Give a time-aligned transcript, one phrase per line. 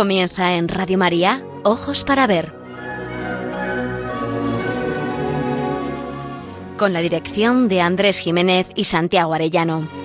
[0.00, 2.54] Comienza en Radio María, Ojos para Ver.
[6.78, 9.99] Con la dirección de Andrés Jiménez y Santiago Arellano.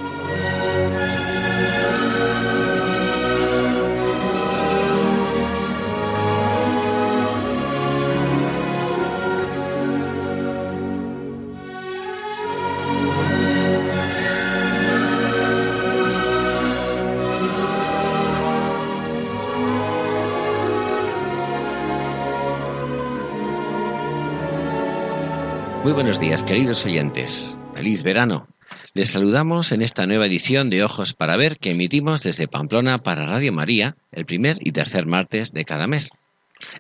[25.95, 27.57] Buenos días, queridos oyentes.
[27.73, 28.49] Feliz verano.
[28.93, 33.25] Les saludamos en esta nueva edición de Ojos para Ver que emitimos desde Pamplona para
[33.25, 36.11] Radio María el primer y tercer martes de cada mes.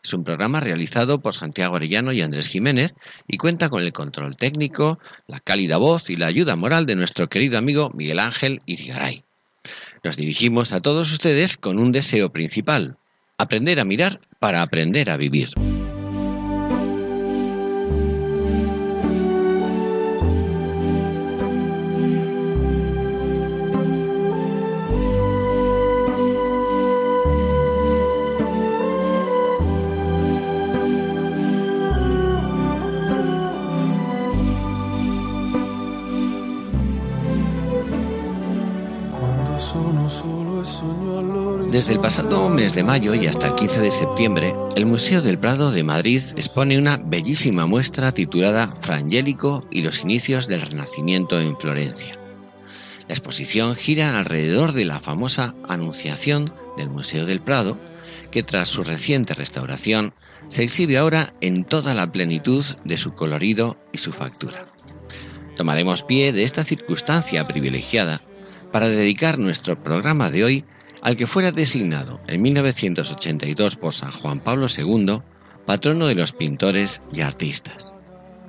[0.03, 2.91] Es un programa realizado por Santiago Arellano y Andrés Jiménez
[3.25, 7.29] y cuenta con el control técnico, la cálida voz y la ayuda moral de nuestro
[7.29, 9.23] querido amigo Miguel Ángel Irigaray.
[10.03, 12.97] Nos dirigimos a todos ustedes con un deseo principal,
[13.37, 15.51] aprender a mirar para aprender a vivir.
[41.71, 45.37] Desde el pasado mes de mayo y hasta el 15 de septiembre, el Museo del
[45.37, 51.55] Prado de Madrid expone una bellísima muestra titulada Frangélico y los inicios del Renacimiento en
[51.57, 52.13] Florencia.
[53.07, 56.45] La exposición gira alrededor de la famosa Anunciación
[56.77, 57.77] del Museo del Prado,
[58.31, 60.13] que tras su reciente restauración
[60.47, 64.65] se exhibe ahora en toda la plenitud de su colorido y su factura.
[65.57, 68.21] Tomaremos pie de esta circunstancia privilegiada
[68.71, 70.65] para dedicar nuestro programa de hoy
[71.05, 75.21] al que fuera designado en 1982 por San Juan Pablo II,
[75.67, 77.93] patrono de los pintores y artistas.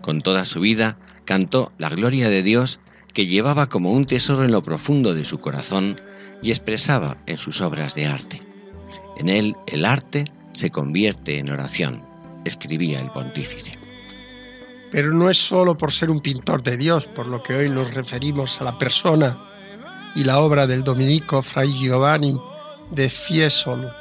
[0.01, 2.81] Con toda su vida cantó la gloria de Dios
[3.13, 6.01] que llevaba como un tesoro en lo profundo de su corazón
[6.43, 8.43] y expresaba en sus obras de arte.
[9.19, 12.03] En él el arte se convierte en oración,
[12.47, 13.73] escribía el pontífice.
[14.93, 17.93] Pero no es solo por ser un pintor de Dios, por lo que hoy nos
[17.93, 19.47] referimos a la persona
[20.17, 22.41] y la obra del dominico Fray Giovanni
[22.91, 23.93] de Fiesolo,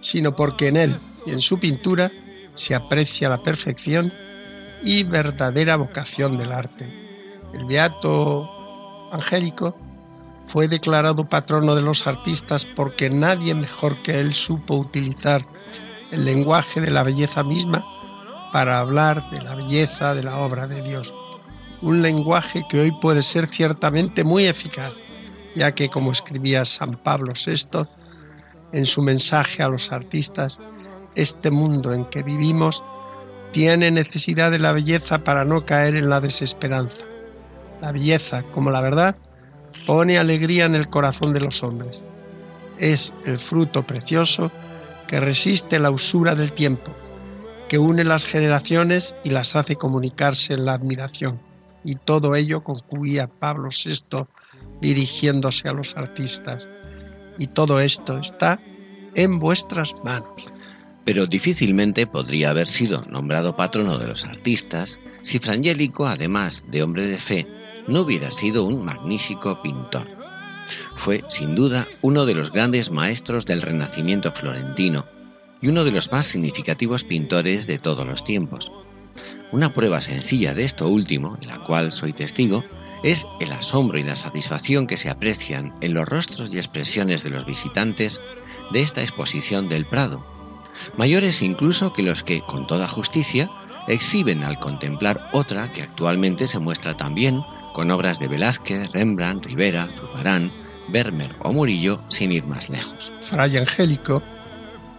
[0.00, 2.12] sino porque en él y en su pintura
[2.52, 4.12] se aprecia la perfección
[4.84, 6.84] y verdadera vocación del arte.
[7.54, 8.46] El beato
[9.10, 9.74] Angélico
[10.48, 15.46] fue declarado patrono de los artistas porque nadie mejor que él supo utilizar
[16.10, 17.82] el lenguaje de la belleza misma
[18.52, 21.10] para hablar de la belleza de la obra de Dios.
[21.80, 24.92] Un lenguaje que hoy puede ser ciertamente muy eficaz
[25.54, 27.86] ya que, como escribía San Pablo VI
[28.72, 30.58] en su mensaje a los artistas,
[31.14, 32.82] este mundo en que vivimos
[33.52, 37.04] tiene necesidad de la belleza para no caer en la desesperanza.
[37.80, 39.16] La belleza, como la verdad,
[39.86, 42.04] pone alegría en el corazón de los hombres.
[42.78, 44.50] Es el fruto precioso
[45.06, 46.92] que resiste la usura del tiempo,
[47.68, 51.38] que une las generaciones y las hace comunicarse en la admiración.
[51.84, 54.26] Y todo ello concluía Pablo VI
[54.82, 56.68] dirigiéndose a los artistas.
[57.38, 58.60] Y todo esto está
[59.14, 60.44] en vuestras manos.
[61.04, 67.06] Pero difícilmente podría haber sido nombrado patrono de los artistas si Frangélico, además de hombre
[67.06, 67.46] de fe,
[67.88, 70.08] no hubiera sido un magnífico pintor.
[70.96, 75.06] Fue, sin duda, uno de los grandes maestros del Renacimiento florentino
[75.60, 78.70] y uno de los más significativos pintores de todos los tiempos.
[79.50, 82.64] Una prueba sencilla de esto último, de la cual soy testigo,
[83.02, 87.30] es el asombro y la satisfacción que se aprecian en los rostros y expresiones de
[87.30, 88.20] los visitantes
[88.72, 90.24] de esta exposición del Prado,
[90.96, 93.50] mayores incluso que los que, con toda justicia,
[93.88, 97.40] exhiben al contemplar otra que actualmente se muestra también
[97.74, 100.52] con obras de Velázquez, Rembrandt, Rivera, Zurbarán,
[100.88, 103.12] Vermeer o Murillo, sin ir más lejos.
[103.22, 104.22] Fray Angélico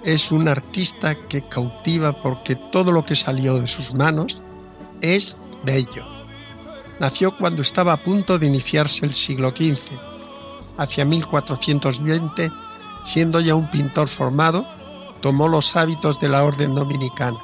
[0.04, 4.42] es un artista que cautiva porque todo lo que salió de sus manos
[5.02, 6.13] es bello
[7.04, 10.00] nació cuando estaba a punto de iniciarse el siglo XV.
[10.78, 12.50] Hacia 1420,
[13.04, 14.66] siendo ya un pintor formado,
[15.20, 17.40] tomó los hábitos de la orden dominicana.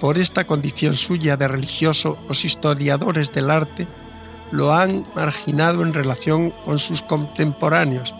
[0.00, 3.86] Por esta condición suya de religioso, los historiadores del arte
[4.50, 8.12] lo han marginado en relación con sus contemporáneos,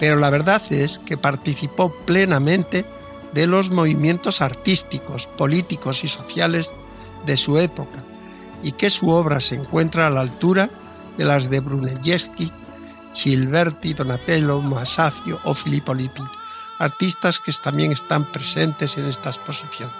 [0.00, 2.84] pero la verdad es que participó plenamente
[3.32, 6.74] de los movimientos artísticos, políticos y sociales
[7.26, 8.02] de su época,
[8.62, 10.70] y que su obra se encuentra a la altura
[11.18, 12.50] de las de Brunelleschi,
[13.12, 16.22] Silverti, Donatello, Masaccio o Filippo Lippi,
[16.78, 19.90] artistas que también están presentes en esta exposición.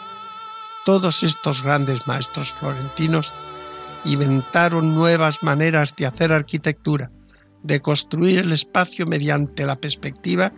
[0.84, 3.32] Todos estos grandes maestros florentinos
[4.04, 7.10] inventaron nuevas maneras de hacer arquitectura,
[7.62, 10.52] de construir el espacio mediante la perspectiva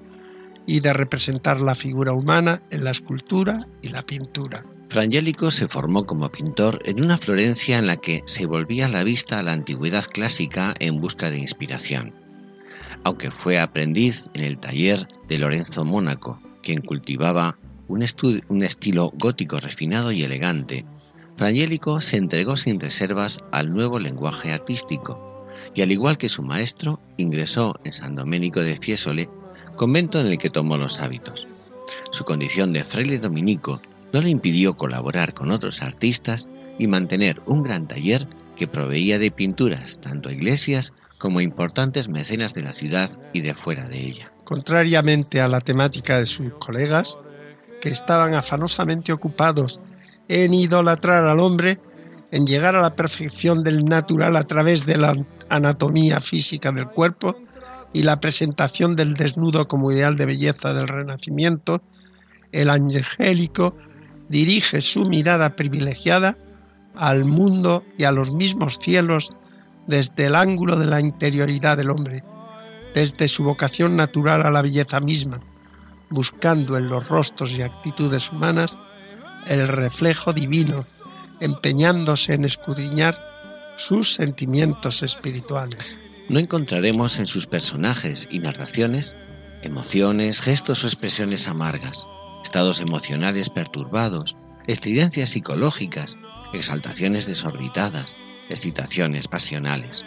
[0.66, 4.64] y de representar la figura humana en la escultura y la pintura.
[4.94, 9.40] Frangélico se formó como pintor en una Florencia en la que se volvía la vista
[9.40, 12.14] a la antigüedad clásica en busca de inspiración.
[13.02, 17.58] Aunque fue aprendiz en el taller de Lorenzo Mónaco, quien cultivaba
[17.88, 18.06] un,
[18.46, 20.86] un estilo gótico refinado y elegante,
[21.36, 25.44] Frangélico se entregó sin reservas al nuevo lenguaje artístico
[25.74, 29.28] y al igual que su maestro ingresó en San Domenico de Fiesole,
[29.74, 31.48] convento en el que tomó los hábitos.
[32.12, 33.80] Su condición de fraile dominico
[34.14, 39.32] no le impidió colaborar con otros artistas y mantener un gran taller que proveía de
[39.32, 43.98] pinturas tanto a iglesias como a importantes mecenas de la ciudad y de fuera de
[43.98, 44.32] ella.
[44.44, 47.18] Contrariamente a la temática de sus colegas,
[47.80, 49.80] que estaban afanosamente ocupados
[50.28, 51.80] en idolatrar al hombre,
[52.30, 55.12] en llegar a la perfección del natural a través de la
[55.48, 57.34] anatomía física del cuerpo
[57.92, 61.82] y la presentación del desnudo como ideal de belleza del Renacimiento,
[62.52, 63.74] el angélico
[64.34, 66.36] dirige su mirada privilegiada
[66.96, 69.30] al mundo y a los mismos cielos
[69.86, 72.24] desde el ángulo de la interioridad del hombre,
[72.94, 75.38] desde su vocación natural a la belleza misma,
[76.10, 78.76] buscando en los rostros y actitudes humanas
[79.46, 80.84] el reflejo divino,
[81.38, 83.16] empeñándose en escudriñar
[83.76, 85.96] sus sentimientos espirituales.
[86.28, 89.14] No encontraremos en sus personajes y narraciones
[89.62, 92.04] emociones, gestos o expresiones amargas,
[92.44, 94.36] estados emocionales perturbados,
[94.66, 96.16] estridencias psicológicas,
[96.52, 98.14] exaltaciones desorbitadas,
[98.50, 100.04] excitaciones pasionales.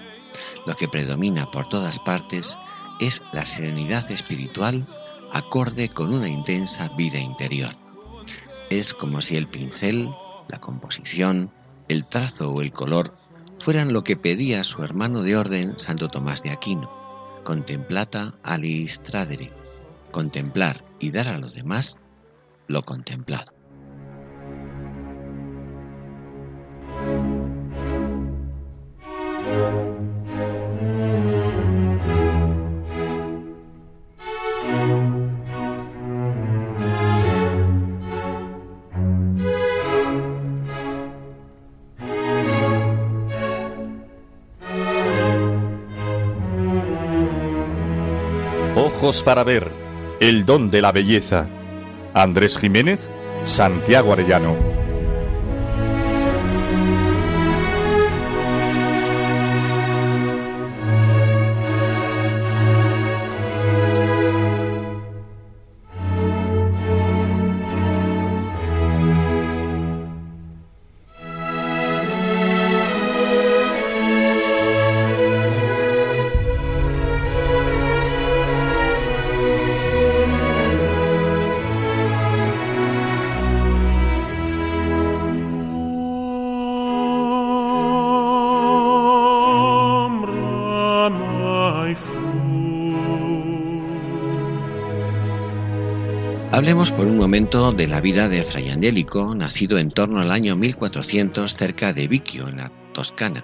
[0.66, 2.56] Lo que predomina por todas partes
[3.02, 4.86] es la serenidad espiritual
[5.34, 7.76] acorde con una intensa vida interior.
[8.70, 10.10] Es como si el pincel,
[10.48, 11.52] la composición,
[11.90, 13.16] el trazo o el color
[13.60, 16.90] fueran lo que pedía su hermano de orden Santo Tomás de Aquino.
[17.44, 19.52] Contemplata alis tradere.
[20.12, 21.98] Contemplar y dar a los demás
[22.68, 23.52] lo contemplado.
[48.76, 49.72] Ojos para ver,
[50.20, 51.48] el don de la belleza
[52.18, 53.12] Andrés Jiménez,
[53.44, 54.67] Santiago Arellano.
[96.54, 100.56] Hablemos por un momento de la vida de Fray Angélico, nacido en torno al año
[100.56, 103.44] 1400 cerca de Vicchio, en la Toscana.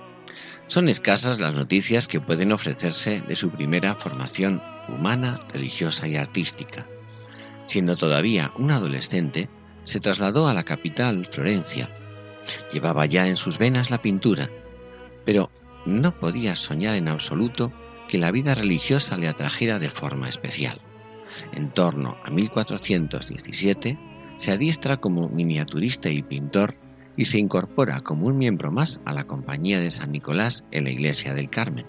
[0.68, 6.88] Son escasas las noticias que pueden ofrecerse de su primera formación humana, religiosa y artística.
[7.66, 9.50] Siendo todavía un adolescente,
[9.84, 11.94] se trasladó a la capital, Florencia.
[12.72, 14.50] Llevaba ya en sus venas la pintura,
[15.26, 15.52] pero
[15.86, 17.74] no podía soñar en absoluto
[18.08, 20.80] que la vida religiosa le atrajera de forma especial
[21.54, 23.98] en torno a 1417,
[24.38, 26.76] se adiestra como miniaturista y pintor
[27.16, 30.92] y se incorpora como un miembro más a la Compañía de San Nicolás en la
[30.92, 31.86] Iglesia del Carmen.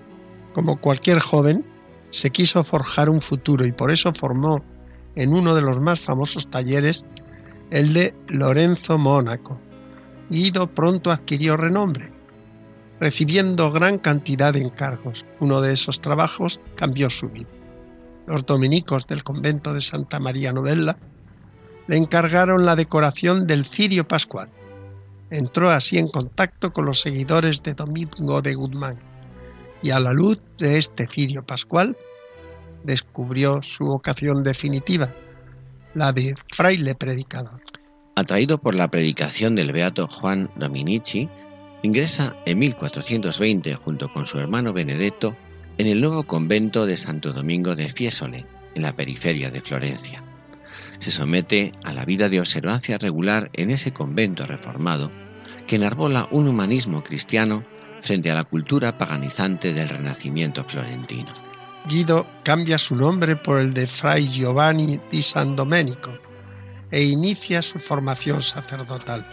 [0.52, 1.64] Como cualquier joven,
[2.10, 4.62] se quiso forjar un futuro y por eso formó
[5.16, 7.04] en uno de los más famosos talleres
[7.70, 9.58] el de Lorenzo Mónaco.
[10.30, 12.12] Guido pronto adquirió renombre,
[13.00, 15.24] recibiendo gran cantidad de encargos.
[15.40, 17.48] Uno de esos trabajos cambió su vida
[18.26, 20.96] los dominicos del convento de Santa María Novella,
[21.86, 24.48] le encargaron la decoración del cirio pascual.
[25.30, 28.98] Entró así en contacto con los seguidores de Domingo de Guzmán
[29.82, 31.96] y a la luz de este cirio pascual
[32.84, 35.12] descubrió su vocación definitiva,
[35.94, 37.60] la de fraile predicador.
[38.16, 41.28] Atraído por la predicación del beato Juan Dominici,
[41.82, 45.36] ingresa en 1420 junto con su hermano Benedetto
[45.78, 50.22] en el nuevo convento de Santo Domingo de Fiesole, en la periferia de Florencia.
[51.00, 55.10] Se somete a la vida de observancia regular en ese convento reformado
[55.66, 57.64] que enarbola un humanismo cristiano
[58.02, 61.32] frente a la cultura paganizante del Renacimiento florentino.
[61.88, 66.18] Guido cambia su nombre por el de Fray Giovanni di San Domenico
[66.90, 69.26] e inicia su formación sacerdotal.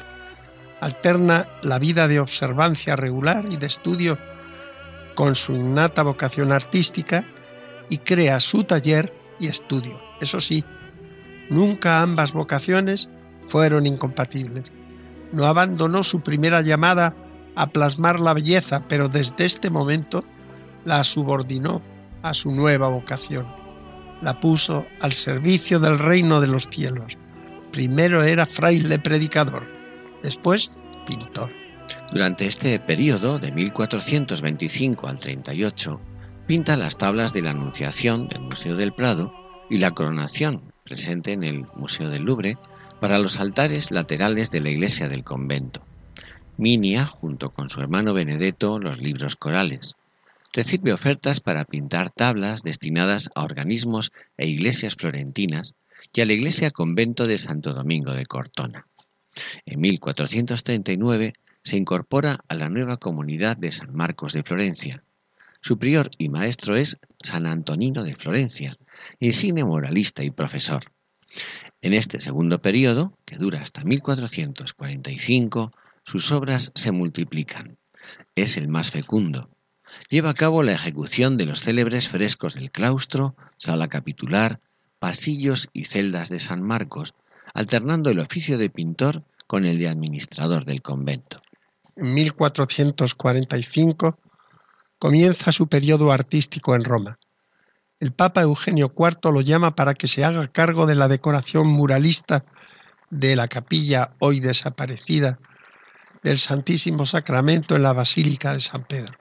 [0.81, 4.17] Alterna la vida de observancia regular y de estudio
[5.21, 7.23] con su innata vocación artística
[7.91, 10.01] y crea su taller y estudio.
[10.19, 10.65] Eso sí,
[11.51, 13.07] nunca ambas vocaciones
[13.45, 14.71] fueron incompatibles.
[15.31, 17.15] No abandonó su primera llamada
[17.55, 20.23] a plasmar la belleza, pero desde este momento
[20.85, 21.83] la subordinó
[22.23, 23.45] a su nueva vocación.
[24.23, 27.15] La puso al servicio del reino de los cielos.
[27.71, 29.67] Primero era fraile predicador,
[30.23, 30.71] después
[31.05, 31.60] pintor.
[32.11, 36.01] Durante este periodo, de 1425 al 38,
[36.45, 39.33] pinta las tablas de la Anunciación del Museo del Prado
[39.69, 42.57] y la coronación, presente en el Museo del Louvre,
[42.99, 45.81] para los altares laterales de la iglesia del convento.
[46.57, 49.95] Minia, junto con su hermano Benedetto, los libros corales.
[50.51, 55.75] Recibe ofertas para pintar tablas destinadas a organismos e iglesias florentinas
[56.13, 58.85] y a la iglesia convento de Santo Domingo de Cortona.
[59.65, 65.03] En 1439 se incorpora a la nueva comunidad de San Marcos de Florencia.
[65.59, 68.77] Su prior y maestro es San Antonino de Florencia,
[69.19, 70.91] insigne moralista y profesor.
[71.81, 75.71] En este segundo periodo, que dura hasta 1445,
[76.03, 77.77] sus obras se multiplican.
[78.35, 79.49] Es el más fecundo.
[80.09, 84.59] Lleva a cabo la ejecución de los célebres frescos del claustro, sala capitular,
[84.99, 87.13] pasillos y celdas de San Marcos,
[87.53, 91.41] alternando el oficio de pintor con el de administrador del convento.
[91.95, 94.17] En 1445
[94.97, 97.19] comienza su periodo artístico en Roma.
[97.99, 102.45] El Papa Eugenio IV lo llama para que se haga cargo de la decoración muralista
[103.09, 105.39] de la capilla hoy desaparecida
[106.23, 109.17] del Santísimo Sacramento en la Basílica de San Pedro.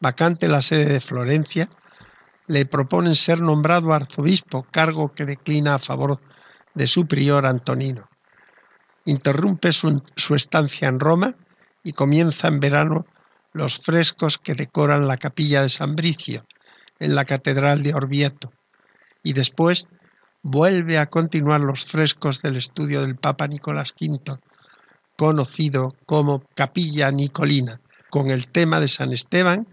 [0.00, 1.68] Vacante la sede de Florencia,
[2.46, 6.20] le proponen ser nombrado arzobispo, cargo que declina a favor
[6.74, 8.08] de su prior Antonino.
[9.06, 11.36] Interrumpe su, su estancia en Roma
[11.84, 13.06] y comienza en verano
[13.52, 16.44] los frescos que decoran la capilla de San Bricio
[16.98, 18.52] en la Catedral de Orvieto
[19.22, 19.86] y después
[20.42, 24.38] vuelve a continuar los frescos del estudio del Papa Nicolás V
[25.16, 29.66] conocido como Capilla Nicolina, con el tema de San Esteban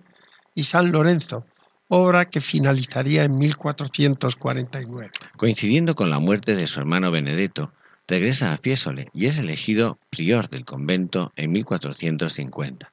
[0.56, 1.46] y San Lorenzo,
[1.88, 5.12] obra que finalizaría en 1449.
[5.38, 7.72] Coincidiendo con la muerte de su hermano Benedetto,
[8.08, 12.92] regresa a Fiesole y es elegido prior del convento en 1450.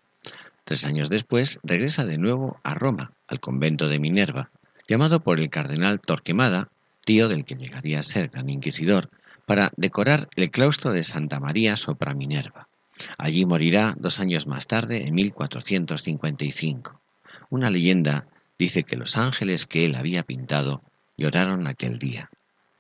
[0.64, 4.50] Tres años después regresa de nuevo a Roma, al convento de Minerva,
[4.86, 6.68] llamado por el cardenal Torquemada,
[7.04, 9.10] tío del que llegaría a ser gran inquisidor,
[9.46, 12.68] para decorar el claustro de Santa María sopra Minerva.
[13.16, 17.00] Allí morirá dos años más tarde, en 1455.
[17.48, 18.26] Una leyenda
[18.58, 20.82] dice que los ángeles que él había pintado
[21.16, 22.30] lloraron aquel día.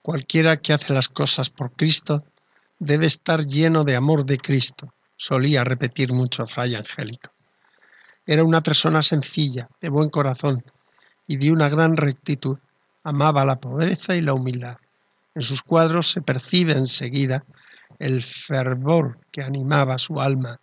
[0.08, 2.24] Cualquiera que hace las cosas por Cristo
[2.78, 7.30] debe estar lleno de amor de Cristo, solía repetir mucho Fray Angélico.
[8.24, 10.64] Era una persona sencilla, de buen corazón
[11.26, 12.56] y de una gran rectitud.
[13.04, 14.78] Amaba la pobreza y la humildad.
[15.34, 17.44] En sus cuadros se percibe enseguida
[17.98, 20.58] el fervor que animaba su alma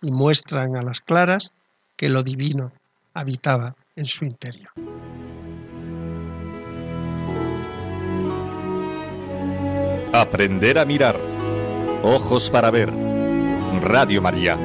[0.00, 1.52] y muestran a las claras
[1.94, 2.72] que lo divino
[3.12, 4.72] habitaba en su interior.
[10.12, 11.18] Aprender a mirar.
[12.02, 12.92] Ojos para ver.
[13.80, 14.58] Radio María.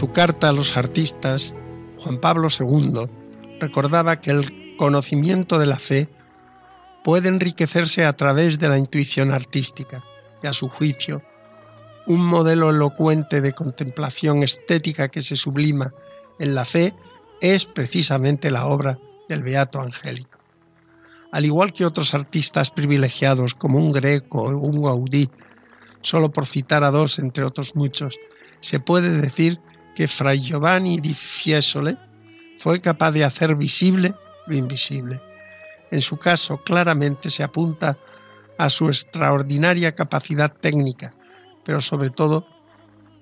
[0.00, 1.52] Su carta a los artistas,
[1.98, 3.02] Juan Pablo II
[3.60, 6.08] recordaba que el conocimiento de la fe
[7.04, 10.02] puede enriquecerse a través de la intuición artística
[10.42, 11.22] y a su juicio,
[12.06, 15.92] un modelo elocuente de contemplación estética que se sublima
[16.38, 16.94] en la fe
[17.42, 20.38] es precisamente la obra del Beato Angélico.
[21.30, 25.28] Al igual que otros artistas privilegiados como un Greco o un Gaudí,
[26.00, 28.18] solo por citar a dos entre otros muchos,
[28.60, 29.60] se puede decir
[30.00, 31.94] que Fray Giovanni di Fiesole
[32.56, 34.14] fue capaz de hacer visible
[34.46, 35.20] lo invisible.
[35.90, 37.98] En su caso, claramente se apunta
[38.56, 41.12] a su extraordinaria capacidad técnica,
[41.66, 42.46] pero sobre todo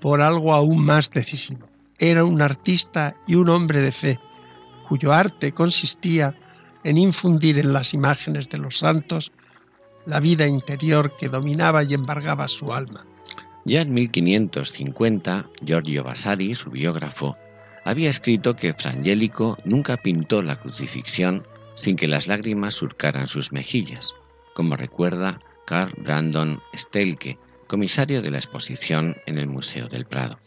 [0.00, 1.68] por algo aún más decisivo.
[1.98, 4.20] Era un artista y un hombre de fe,
[4.88, 6.32] cuyo arte consistía
[6.84, 9.32] en infundir en las imágenes de los santos
[10.06, 13.04] la vida interior que dominaba y embargaba su alma.
[13.68, 17.36] Ya en 1550, Giorgio Vasari, su biógrafo,
[17.84, 24.14] había escrito que Frangélico nunca pintó la crucifixión sin que las lágrimas surcaran sus mejillas,
[24.54, 30.38] como recuerda Carl Brandon Stelke, comisario de la exposición en el Museo del Prado.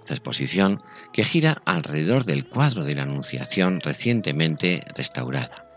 [0.00, 5.68] Esta exposición que gira alrededor del cuadro de la Anunciación recientemente restaurada.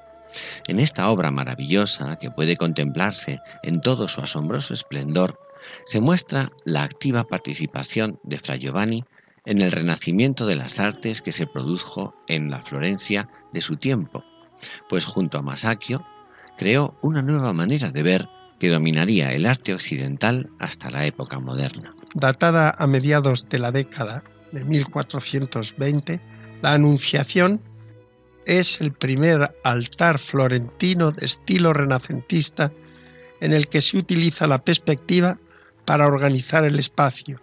[0.67, 5.39] En esta obra maravillosa, que puede contemplarse en todo su asombroso esplendor,
[5.85, 9.03] se muestra la activa participación de Fra Giovanni
[9.45, 14.23] en el renacimiento de las artes que se produjo en la Florencia de su tiempo,
[14.89, 16.05] pues junto a Masaccio
[16.57, 21.95] creó una nueva manera de ver que dominaría el arte occidental hasta la época moderna.
[22.13, 26.19] Datada a mediados de la década de 1420,
[26.61, 27.61] la Anunciación
[28.45, 32.71] es el primer altar florentino de estilo renacentista
[33.41, 35.37] en el que se utiliza la perspectiva
[35.87, 37.39] para organizar el espacio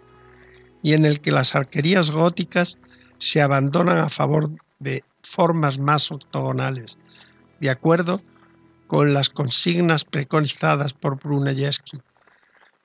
[0.83, 2.77] y en el que las arquerías góticas
[3.17, 6.99] se abandonan a favor de formas más octogonales,
[7.59, 8.21] de acuerdo
[8.85, 11.97] con las consignas preconizadas por Brunelleschi.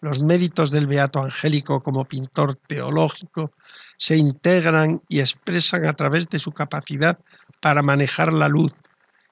[0.01, 3.53] Los méritos del Beato Angélico como pintor teológico
[3.99, 7.19] se integran y expresan a través de su capacidad
[7.61, 8.73] para manejar la luz,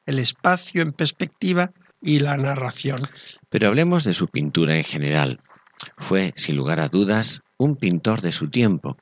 [0.04, 3.00] el espacio en perspectiva y la narración.
[3.48, 5.40] Pero hablemos de su pintura en general.
[5.96, 8.96] Fue, sin lugar a dudas, un pintor de su tiempo,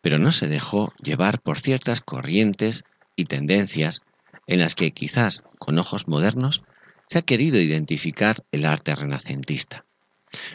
[0.00, 2.84] pero no se dejó llevar por ciertas corrientes
[3.16, 4.02] y tendencias
[4.46, 6.62] en las que quizás con ojos modernos
[7.06, 9.84] se ha querido identificar el arte renacentista.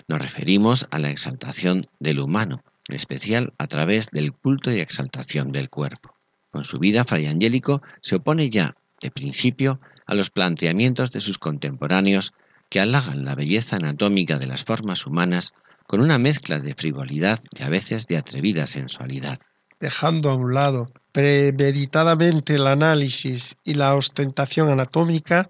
[0.08, 5.52] Nos referimos a la exaltación del humano, en especial a través del culto y exaltación
[5.52, 6.16] del cuerpo.
[6.52, 11.38] Con su vida, Fray Angélico se opone ya, de principio, a los planteamientos de sus
[11.38, 12.34] contemporáneos
[12.70, 15.54] que halagan la belleza anatómica de las formas humanas
[15.88, 19.38] con una mezcla de frivolidad y a veces de atrevida sensualidad.
[19.80, 25.50] Dejando a un lado premeditadamente el análisis y la ostentación anatómica,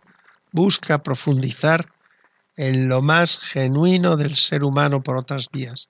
[0.52, 1.89] busca profundizar
[2.56, 5.89] en lo más genuino del ser humano por otras vías.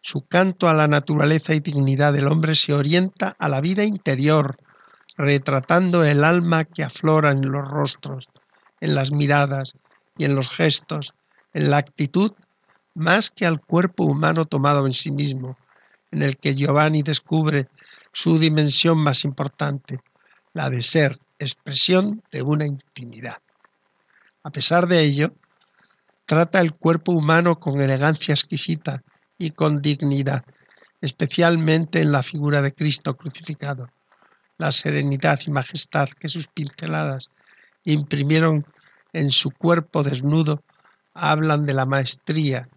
[0.00, 4.56] Su canto a la naturaleza y dignidad del hombre se orienta a la vida interior,
[5.16, 8.28] retratando el alma que aflora en los rostros,
[8.80, 9.74] en las miradas
[10.16, 11.14] y en los gestos,
[11.52, 12.32] en la actitud,
[12.96, 15.58] más que al cuerpo humano tomado en sí mismo,
[16.10, 17.68] en el que Giovanni descubre
[18.12, 19.98] su dimensión más importante,
[20.54, 23.36] la de ser expresión de una intimidad.
[24.42, 25.34] A pesar de ello,
[26.24, 29.02] trata el cuerpo humano con elegancia exquisita
[29.36, 30.42] y con dignidad,
[31.02, 33.90] especialmente en la figura de Cristo crucificado.
[34.56, 37.28] La serenidad y majestad que sus pinceladas
[37.84, 38.64] imprimieron
[39.12, 40.62] en su cuerpo desnudo
[41.12, 42.68] hablan de la maestría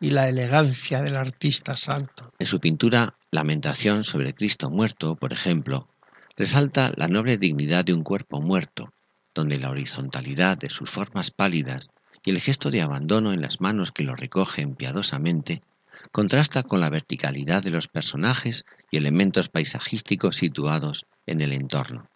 [0.00, 2.32] y la elegancia del artista santo.
[2.38, 5.88] En su pintura Lamentación sobre Cristo muerto, por ejemplo,
[6.36, 8.92] resalta la noble dignidad de un cuerpo muerto,
[9.34, 11.90] donde la horizontalidad de sus formas pálidas
[12.24, 15.62] y el gesto de abandono en las manos que lo recogen piadosamente
[16.12, 22.08] contrasta con la verticalidad de los personajes y elementos paisajísticos situados en el entorno.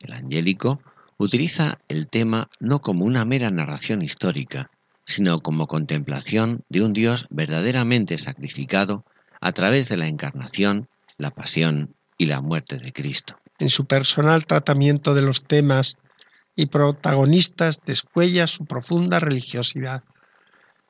[0.00, 0.80] El angélico
[1.18, 4.70] utiliza el tema no como una mera narración histórica,
[5.06, 9.04] sino como contemplación de un Dios verdaderamente sacrificado
[9.40, 10.88] a través de la encarnación,
[11.18, 13.36] la pasión y la muerte de Cristo.
[13.58, 15.96] En su personal tratamiento de los temas
[16.56, 20.02] y protagonistas descuella su profunda religiosidad.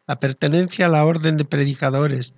[0.07, 2.35] La pertenencia a la orden de predicadores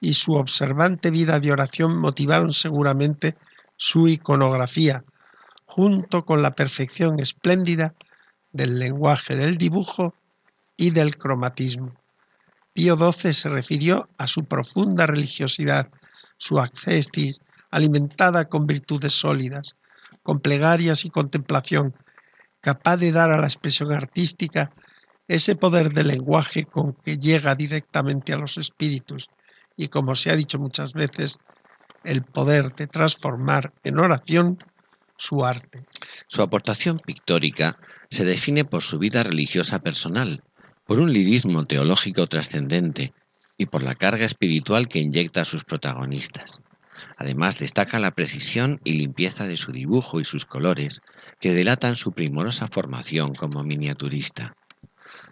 [0.00, 3.36] y su observante vida de oración motivaron seguramente
[3.76, 5.04] su iconografía,
[5.66, 7.94] junto con la perfección espléndida
[8.52, 10.14] del lenguaje del dibujo
[10.78, 11.92] y del cromatismo.
[12.72, 15.84] Pío XII se refirió a su profunda religiosidad,
[16.38, 19.74] su accestis, alimentada con virtudes sólidas,
[20.22, 21.94] con plegarias y contemplación,
[22.60, 24.70] capaz de dar a la expresión artística
[25.26, 29.28] ese poder de lenguaje con que llega directamente a los espíritus
[29.76, 31.38] y, como se ha dicho muchas veces,
[32.04, 34.58] el poder de transformar en oración
[35.18, 35.84] su arte.
[36.28, 37.76] Su aportación pictórica
[38.08, 40.42] se define por su vida religiosa personal,
[40.88, 43.12] por un lirismo teológico trascendente
[43.58, 46.62] y por la carga espiritual que inyecta a sus protagonistas.
[47.18, 51.02] Además destaca la precisión y limpieza de su dibujo y sus colores,
[51.40, 54.56] que delatan su primorosa formación como miniaturista.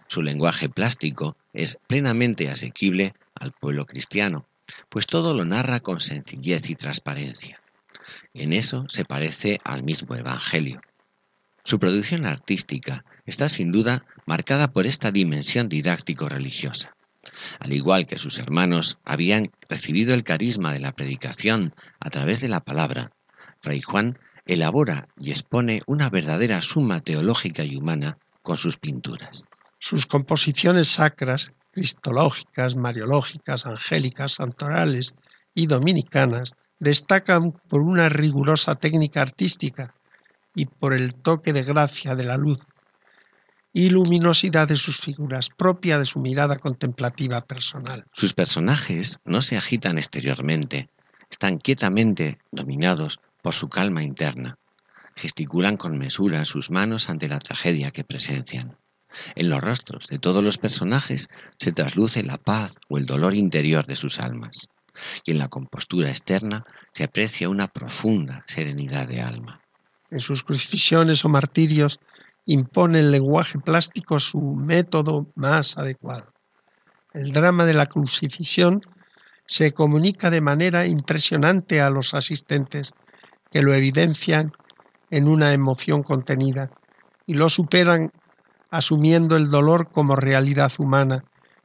[0.05, 4.45] Su lenguaje plástico es plenamente asequible al pueblo cristiano,
[4.89, 7.59] pues todo lo narra con sencillez y transparencia.
[8.35, 10.81] En eso se parece al mismo Evangelio.
[11.67, 16.95] Su producción artística está sin duda marcada por esta dimensión didáctico-religiosa.
[17.59, 22.47] Al igual que sus hermanos habían recibido el carisma de la predicación a través de
[22.47, 23.11] la palabra,
[23.59, 29.43] Fray Juan elabora y expone una verdadera suma teológica y humana con sus pinturas.
[29.77, 35.15] Sus composiciones sacras, cristológicas, mariológicas, angélicas, santorales
[35.53, 39.93] y dominicanas destacan por una rigurosa técnica artística
[40.57, 42.59] y por el toque de gracia de la luz
[43.71, 48.05] y luminosidad de sus figuras, propia de su mirada contemplativa personal.
[48.11, 50.89] Sus personajes no se agitan exteriormente,
[51.29, 54.57] están quietamente dominados por su calma interna.
[55.15, 58.77] Gesticulan con mesura sus manos ante la tragedia que presencian.
[59.35, 61.27] En los rostros de todos los personajes
[61.59, 64.69] se trasluce la paz o el dolor interior de sus almas,
[65.23, 69.61] y en la compostura externa se aprecia una profunda serenidad de alma.
[70.09, 71.99] En sus crucifixiones o martirios
[72.45, 76.33] impone el lenguaje plástico su método más adecuado.
[77.13, 78.81] El drama de la crucifixión
[79.47, 82.93] se comunica de manera impresionante a los asistentes,
[83.51, 84.51] que lo evidencian
[85.09, 86.71] en una emoción contenida
[87.25, 88.11] y lo superan
[88.69, 91.23] asumiendo el dolor como realidad humana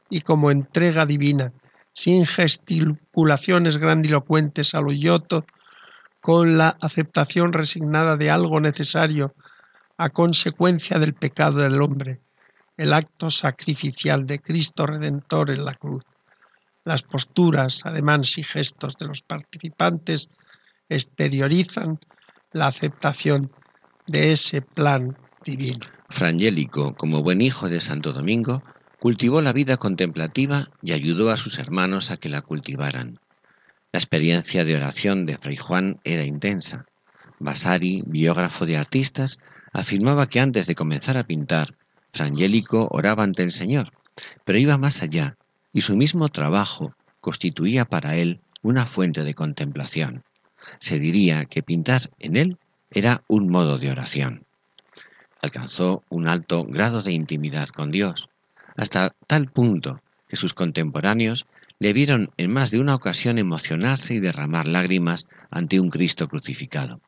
[0.09, 1.53] y como entrega divina,
[1.93, 4.91] sin gesticulaciones grandilocuentes a lo
[6.23, 9.35] con la aceptación resignada de algo necesario
[9.97, 12.21] a consecuencia del pecado del hombre,
[12.77, 16.01] el acto sacrificial de Cristo Redentor en la cruz.
[16.85, 20.29] Las posturas, ademanes y gestos de los participantes
[20.87, 21.99] exteriorizan
[22.53, 23.51] la aceptación
[24.07, 25.85] de ese plan divino.
[26.09, 28.63] Frangélico, como buen hijo de Santo Domingo,
[29.01, 33.19] cultivó la vida contemplativa y ayudó a sus hermanos a que la cultivaran.
[33.93, 36.85] La experiencia de oración de Fray Juan era intensa.
[37.39, 39.39] Vasari, biógrafo de artistas,
[39.71, 41.75] afirmaba que antes de comenzar a pintar,
[42.11, 43.93] Frangélico oraba ante el Señor,
[44.43, 45.37] pero iba más allá,
[45.71, 50.25] y su mismo trabajo constituía para él una fuente de contemplación.
[50.79, 52.57] Se diría que pintar en él
[52.91, 54.45] era un modo de oración
[55.43, 58.29] alcanzó un alto grado de intimidad con Dios,
[58.77, 61.45] hasta tal punto que sus contemporáneos
[61.79, 67.01] le vieron en más de una ocasión emocionarse y derramar lágrimas ante un Cristo crucificado.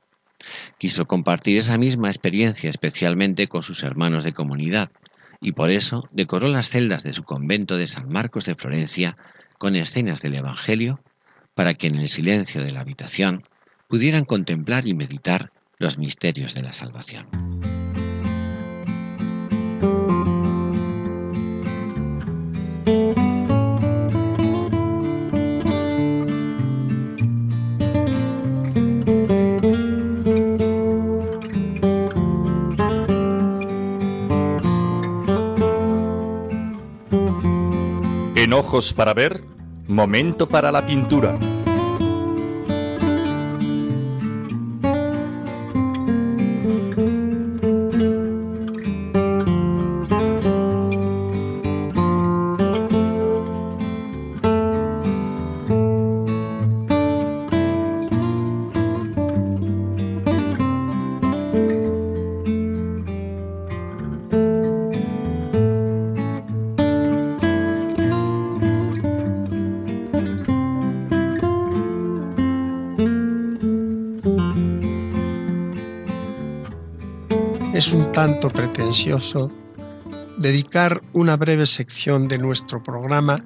[0.77, 4.89] Quiso compartir esa misma experiencia especialmente con sus hermanos de comunidad,
[5.41, 9.17] y por eso decoró las celdas de su convento de San Marcos de Florencia
[9.57, 10.99] con escenas del Evangelio,
[11.53, 13.43] para que en el silencio de la habitación
[13.87, 17.27] pudieran contemplar y meditar los misterios de la salvación.
[38.65, 39.43] Ojos para ver,
[39.87, 41.37] momento para la pintura.
[80.37, 83.43] Dedicar una breve sección de nuestro programa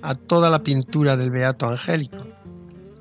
[0.00, 2.26] a toda la pintura del Beato Angélico.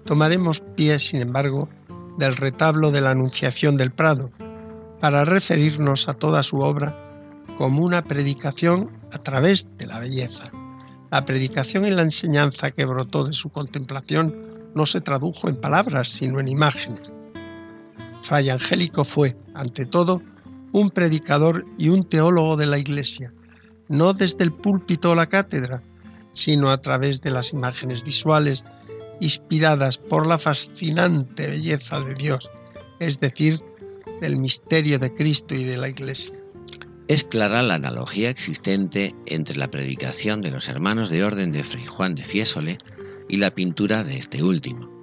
[0.05, 1.69] Tomaremos pie, sin embargo,
[2.17, 4.29] del retablo de la Anunciación del Prado,
[4.99, 6.97] para referirnos a toda su obra
[7.57, 10.51] como una predicación a través de la belleza.
[11.11, 14.35] La predicación y la enseñanza que brotó de su contemplación
[14.75, 17.09] no se tradujo en palabras, sino en imágenes.
[18.23, 20.21] Fray Angélico fue, ante todo,
[20.71, 23.33] un predicador y un teólogo de la Iglesia,
[23.87, 25.81] no desde el púlpito o la cátedra,
[26.33, 28.63] sino a través de las imágenes visuales
[29.19, 32.49] inspiradas por la fascinante belleza de Dios,
[32.99, 33.59] es decir,
[34.21, 36.35] del misterio de Cristo y de la Iglesia.
[37.07, 41.85] Es clara la analogía existente entre la predicación de los hermanos de orden de Fray
[41.85, 42.77] Juan de Fiesole
[43.27, 44.98] y la pintura de este último.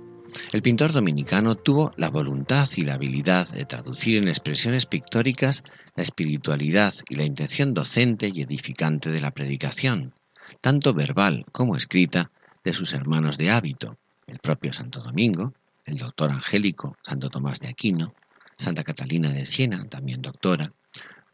[0.52, 5.64] El pintor dominicano tuvo la voluntad y la habilidad de traducir en expresiones pictóricas
[5.96, 10.14] la espiritualidad y la intención docente y edificante de la predicación,
[10.60, 12.30] tanto verbal como escrita,
[12.64, 13.96] de sus hermanos de hábito,
[14.26, 15.54] el propio Santo Domingo,
[15.86, 18.12] el doctor Angélico, Santo Tomás de Aquino,
[18.56, 20.72] Santa Catalina de Siena, también doctora,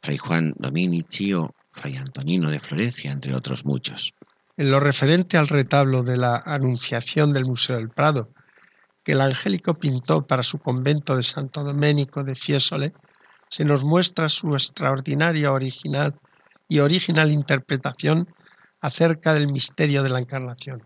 [0.03, 4.13] Fray Juan Dominici o Fray Antonino de Florencia, entre otros muchos.
[4.59, 8.29] En lo referente al retablo de la Anunciación del Museo del Prado,
[9.05, 12.93] que el angélico pintó para su convento de Santo Doménico de Fiesole,
[13.49, 16.15] se nos muestra su extraordinaria original
[16.69, 18.27] y original interpretación
[18.81, 20.83] acerca del misterio de la encarnación.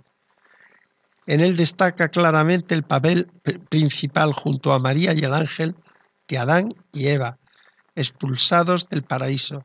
[1.27, 3.29] En él destaca claramente el papel
[3.69, 5.75] principal junto a María y el ángel
[6.29, 7.39] de Adán y Eva,
[7.95, 9.65] expulsados del paraíso.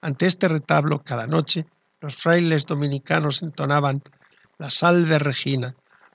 [0.00, 1.66] Ante este retablo, cada noche,
[2.00, 4.02] los frailes dominicanos entonaban
[4.58, 5.74] la Salve Regina,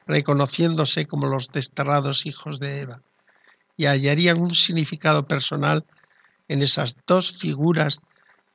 [0.09, 3.01] reconociéndose como los desterrados hijos de Eva,
[3.77, 5.85] y hallarían un significado personal
[6.47, 7.99] en esas dos figuras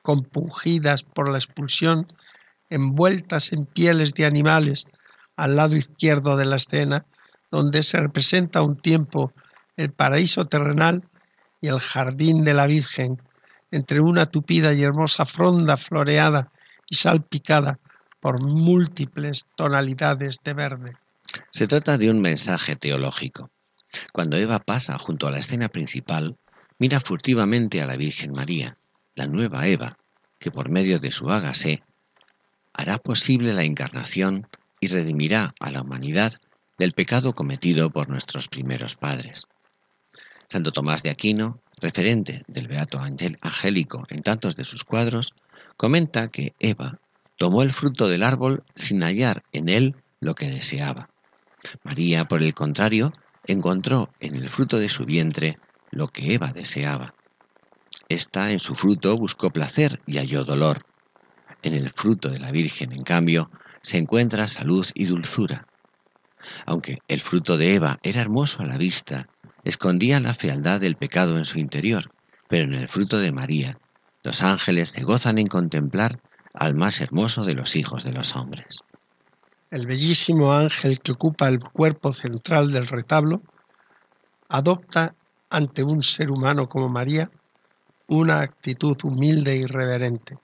[0.01, 2.07] compungidas por la expulsión,
[2.69, 4.83] envueltas en pieles de animales
[5.37, 7.05] al lado izquierdo de la escena,
[7.49, 9.31] donde se representa un tiempo
[9.77, 11.07] el paraíso terrenal
[11.61, 13.21] y el jardín de la Virgen,
[13.71, 16.51] entre una tupida y hermosa fronda floreada
[16.89, 17.79] y salpicada
[18.19, 21.04] por múltiples tonalidades de verde.
[21.51, 23.51] Se trata de un mensaje teológico.
[24.13, 26.37] Cuando Eva pasa junto a la escena principal,
[26.79, 28.77] mira furtivamente a la Virgen María,
[29.15, 29.97] la nueva Eva,
[30.39, 31.83] que por medio de su hágase
[32.73, 34.47] hará posible la encarnación
[34.79, 36.33] y redimirá a la humanidad
[36.77, 39.43] del pecado cometido por nuestros primeros padres.
[40.49, 45.33] Santo Tomás de Aquino, referente del Beato Ángel Angélico en tantos de sus cuadros,
[45.77, 46.99] comenta que Eva
[47.37, 51.09] tomó el fruto del árbol sin hallar en él lo que deseaba.
[51.83, 53.13] María, por el contrario,
[53.45, 55.57] encontró en el fruto de su vientre
[55.91, 57.15] lo que Eva deseaba.
[58.09, 60.85] Esta en su fruto buscó placer y halló dolor.
[61.61, 63.49] En el fruto de la Virgen, en cambio,
[63.81, 65.67] se encuentra salud y dulzura.
[66.65, 69.29] Aunque el fruto de Eva era hermoso a la vista,
[69.63, 72.11] escondía la fealdad del pecado en su interior,
[72.47, 73.79] pero en el fruto de María,
[74.23, 76.19] los ángeles se gozan en contemplar
[76.53, 78.79] al más hermoso de los hijos de los hombres.
[79.75, 83.41] El bellísimo ángel que ocupa el cuerpo central del retablo
[84.47, 85.13] adopta
[85.49, 87.29] ante un ser humano como María
[88.07, 90.37] una actitud humilde y reverente.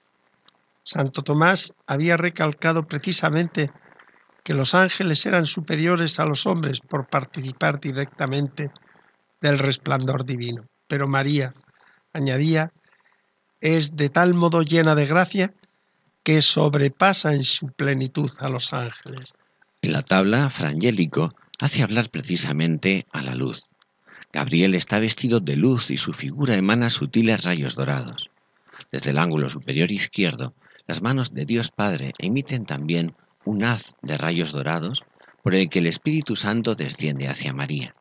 [0.83, 3.69] Santo Tomás había recalcado precisamente
[4.43, 8.69] que los ángeles eran superiores a los hombres por participar directamente
[9.39, 10.65] del resplandor divino.
[10.89, 11.53] Pero María,
[12.11, 12.73] añadía,
[13.61, 15.53] es de tal modo llena de gracia
[16.23, 19.33] que sobrepasa en su plenitud a los ángeles.
[19.81, 23.69] En la tabla, Frangélico hace hablar precisamente a la luz.
[24.31, 28.29] Gabriel está vestido de luz y su figura emana sutiles rayos dorados.
[28.91, 30.53] Desde el ángulo superior izquierdo,
[30.87, 35.03] las manos de Dios Padre emiten también un haz de rayos dorados
[35.43, 37.95] por el que el Espíritu Santo desciende hacia María.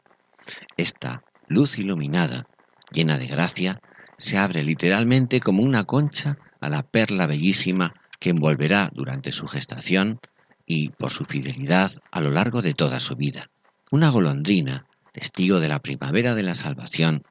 [0.76, 2.46] Esta luz iluminada,
[2.92, 3.80] llena de gracia,
[4.18, 10.20] se abre literalmente como una concha a la perla bellísima que envolverá durante su gestación
[10.66, 13.50] y por su fidelidad a lo largo de toda su vida.
[13.90, 17.24] Una golondrina, testigo de la primavera de la salvación,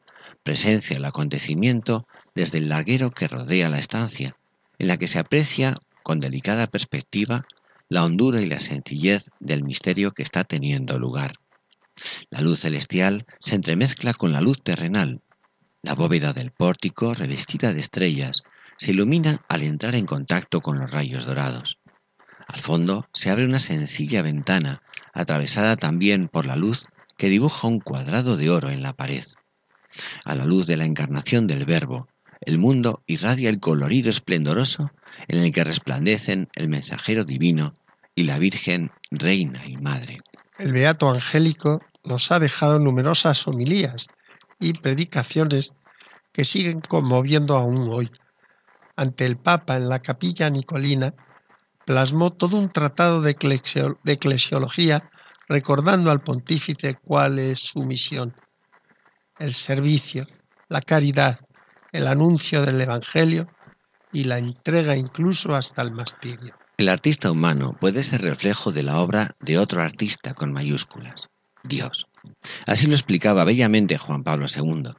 [0.44, 4.36] presencia el acontecimiento desde el laguero que rodea la estancia,
[4.78, 7.46] en la que se aprecia con delicada perspectiva
[7.88, 11.36] la hondura y la sencillez del misterio que está teniendo lugar.
[12.30, 15.22] La luz celestial se entremezcla con la luz terrenal.
[15.82, 18.44] La bóveda del pórtico, revestida de estrellas,
[18.80, 21.78] se ilumina al entrar en contacto con los rayos dorados.
[22.48, 24.82] Al fondo se abre una sencilla ventana,
[25.14, 26.86] atravesada también por la luz
[27.18, 29.24] que dibuja un cuadrado de oro en la pared.
[30.24, 32.08] A la luz de la encarnación del Verbo,
[32.40, 34.92] el mundo irradia el colorido esplendoroso
[35.28, 37.76] en el que resplandecen el mensajero divino
[38.16, 40.20] y la Virgen Reina y Madre.
[40.58, 44.08] El Beato Angélico nos ha dejado numerosas homilías
[44.58, 45.74] y predicaciones
[46.32, 48.10] que siguen conmoviendo aún hoy
[49.00, 51.14] ante el Papa en la capilla nicolina,
[51.86, 55.10] plasmó todo un tratado de, eclesiología
[55.48, 58.36] recordando al pontífice cuál es su misión,
[59.40, 60.28] el servicio,
[60.68, 61.40] la caridad,
[61.94, 63.48] el anuncio del Evangelio
[64.12, 66.54] y la entrega incluso hasta el martirio.
[66.76, 71.30] El artista humano puede ser reflejo de la obra de otro artista con mayúsculas,
[71.64, 72.06] Dios.
[72.66, 74.92] Así lo explicaba bellamente Juan Pablo II.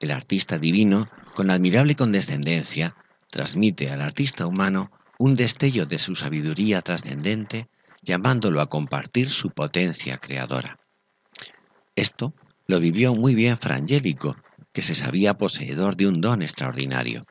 [0.00, 2.94] el artista divino, con admirable condescendencia,
[3.30, 7.68] transmite al artista humano un destello de su sabiduría trascendente,
[8.02, 10.78] llamándolo a compartir su potencia creadora.
[11.96, 12.32] Esto
[12.66, 14.36] lo vivió muy bien Frangélico,
[14.72, 17.24] que se sabía poseedor de un don extraordinario.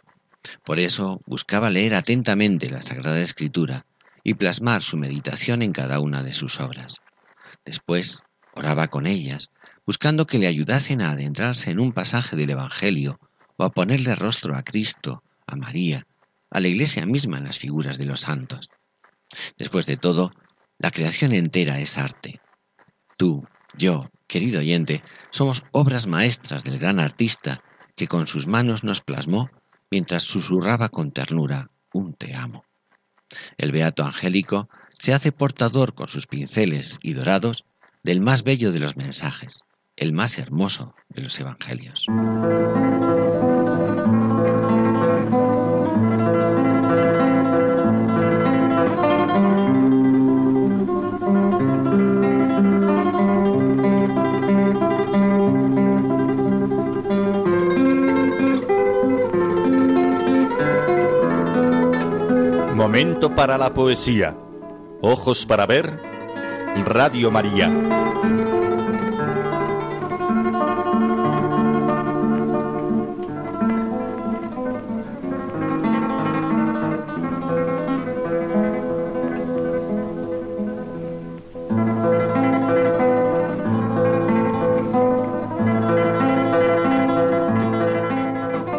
[0.66, 3.86] Por eso buscaba leer atentamente la Sagrada Escritura
[4.24, 6.96] y plasmar su meditación en cada una de sus obras.
[7.66, 8.22] Después
[8.54, 9.50] oraba con ellas,
[9.86, 13.18] buscando que le ayudasen a adentrarse en un pasaje del Evangelio
[13.56, 16.06] o a ponerle rostro a Cristo, a María,
[16.52, 18.70] a la Iglesia misma en las figuras de los santos.
[19.58, 20.32] Después de todo,
[20.78, 22.40] la creación entera es arte.
[23.18, 27.64] Tú, yo, querido oyente, somos obras maestras del gran artista
[27.96, 29.50] que con sus manos nos plasmó
[29.90, 32.64] mientras susurraba con ternura un te amo.
[33.58, 37.66] El beato angélico se hace portador con sus pinceles y dorados
[38.04, 39.60] del más bello de los mensajes,
[39.96, 42.08] el más hermoso de los evangelios.
[62.78, 64.38] Momento para la poesía.
[65.02, 66.00] Ojos para ver.
[66.86, 67.74] Radio María.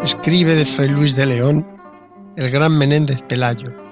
[0.04, 1.66] Escribe de Fray Luis de León
[2.36, 3.87] el gran Menéndez Pelayo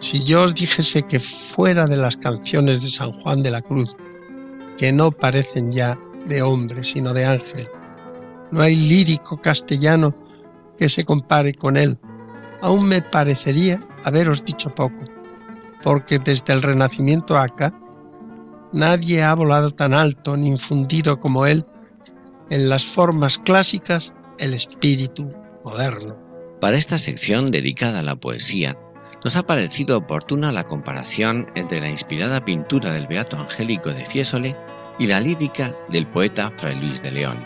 [0.00, 3.94] si yo os dijese que fuera de las canciones de San Juan de la Cruz,
[4.76, 7.68] que no parecen ya de hombre, sino de ángel,
[8.50, 10.14] no hay lírico castellano
[10.78, 11.98] que se compare con él,
[12.62, 15.04] aún me parecería haberos dicho poco,
[15.82, 17.78] porque desde el Renacimiento acá,
[18.72, 21.66] nadie ha volado tan alto ni infundido como él
[22.48, 25.30] en las formas clásicas el espíritu
[25.64, 26.16] moderno.
[26.60, 28.76] Para esta sección dedicada a la poesía,
[29.24, 34.56] nos ha parecido oportuna la comparación entre la inspirada pintura del Beato Angélico de Fiesole
[34.98, 37.38] y la lírica del poeta Fray Luis de León.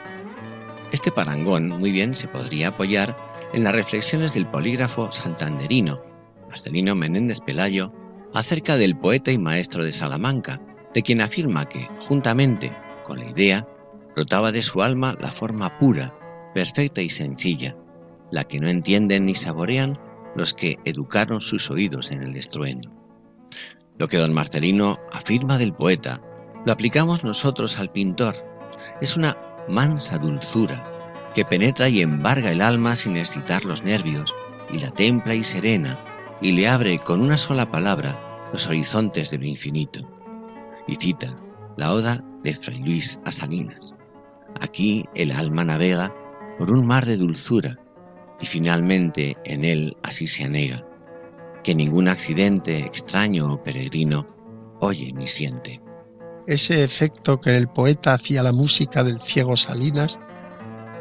[0.93, 3.17] Este parangón muy bien se podría apoyar
[3.53, 6.01] en las reflexiones del polígrafo santanderino,
[6.49, 7.93] Marcelino Menéndez Pelayo,
[8.33, 10.61] acerca del poeta y maestro de Salamanca,
[10.93, 12.73] de quien afirma que, juntamente
[13.05, 13.67] con la idea,
[14.15, 16.15] brotaba de su alma la forma pura,
[16.55, 17.77] perfecta y sencilla,
[18.31, 19.99] la que no entienden ni saborean
[20.37, 22.91] los que educaron sus oídos en el estruendo.
[23.99, 26.21] Lo que don Marcelino afirma del poeta,
[26.67, 28.35] lo aplicamos nosotros al pintor.
[29.01, 29.37] Es una
[29.69, 30.91] mansa dulzura
[31.35, 34.35] que penetra y embarga el alma sin excitar los nervios,
[34.73, 35.99] y la templa y serena,
[36.41, 40.09] y le abre con una sola palabra los horizontes de lo infinito.
[40.87, 41.37] Y cita
[41.77, 43.33] la oda de Fray Luis a.
[44.61, 46.15] Aquí el alma navega
[46.59, 47.77] por un mar de dulzura,
[48.41, 50.85] y finalmente en él así se anega,
[51.63, 54.27] que ningún accidente extraño o peregrino
[54.81, 55.81] oye ni siente.
[56.47, 60.19] Ese efecto que el poeta hacía la música del ciego Salinas,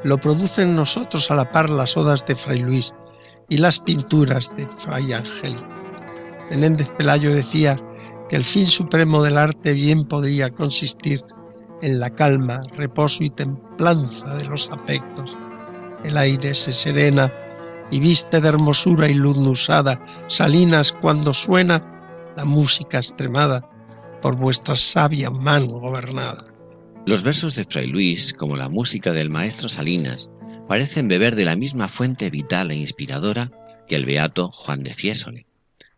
[0.04, 2.94] lo producen nosotros a la par las odas de Fray Luis
[3.50, 5.56] y las pinturas de Fray Ángel.
[6.50, 7.78] Menéndez Pelayo decía
[8.30, 11.24] que el fin supremo del arte bien podría consistir
[11.82, 15.38] en la calma, reposo y templanza de los afectos,
[16.04, 17.32] el aire se serena
[17.92, 23.70] y viste de hermosura y luz nusada, Salinas cuando suena la música extremada
[24.22, 26.48] por vuestra sabia mano gobernada.
[27.06, 30.30] Los versos de Fray Luis, como la música del maestro Salinas,
[30.68, 33.52] parecen beber de la misma fuente vital e inspiradora
[33.88, 35.46] que el beato Juan de Fiesole.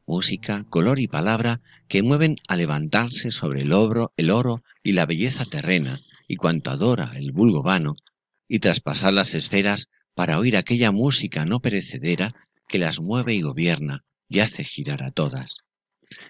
[0.08, 5.06] Música, color y palabra que mueven a levantarse sobre el oro, el oro y la
[5.06, 7.96] belleza terrena y cuanto adora el vulgo vano,
[8.48, 12.34] y traspasar las esferas para oír aquella música no perecedera
[12.68, 15.58] que las mueve y gobierna y hace girar a todas.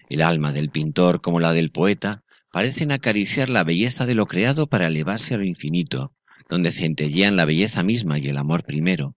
[0.09, 4.67] El alma del pintor como la del poeta parecen acariciar la belleza de lo creado
[4.67, 6.13] para elevarse a lo infinito,
[6.49, 9.15] donde centellean la belleza misma y el amor primero,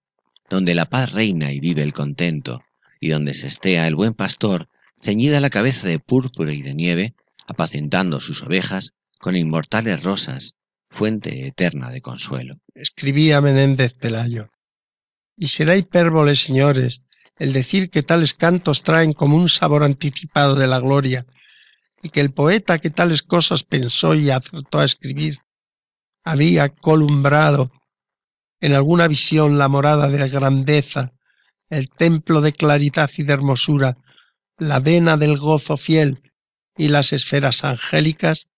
[0.49, 2.63] donde la paz reina y vive el contento,
[2.99, 4.67] y donde se estea el buen pastor,
[5.01, 7.15] ceñida la cabeza de púrpura y de nieve,
[7.47, 10.55] apacentando sus ovejas con inmortales rosas
[10.89, 12.55] fuente eterna de consuelo.
[12.73, 14.49] Escribía Menéndez Pelayo.
[15.35, 17.01] Y será hipérbole, señores,
[17.37, 21.23] el decir que tales cantos traen como un sabor anticipado de la gloria,
[22.01, 25.39] y que el poeta que tales cosas pensó y acertó a escribir,
[26.23, 27.71] había columbrado
[28.61, 31.13] en alguna visión la morada de la grandeza,
[31.69, 33.97] el templo de claridad y de hermosura,
[34.57, 36.21] la vena del gozo fiel
[36.77, 38.48] y las esferas angélicas,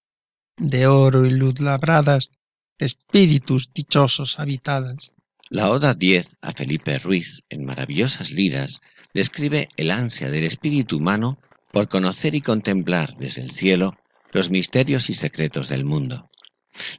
[0.61, 2.29] de oro y luz labradas,
[2.77, 5.11] espíritus dichosos habitadas.
[5.49, 8.79] La Oda 10 a Felipe Ruiz, en maravillosas liras,
[9.11, 11.39] describe el ansia del espíritu humano
[11.73, 13.97] por conocer y contemplar desde el cielo
[14.31, 16.29] los misterios y secretos del mundo.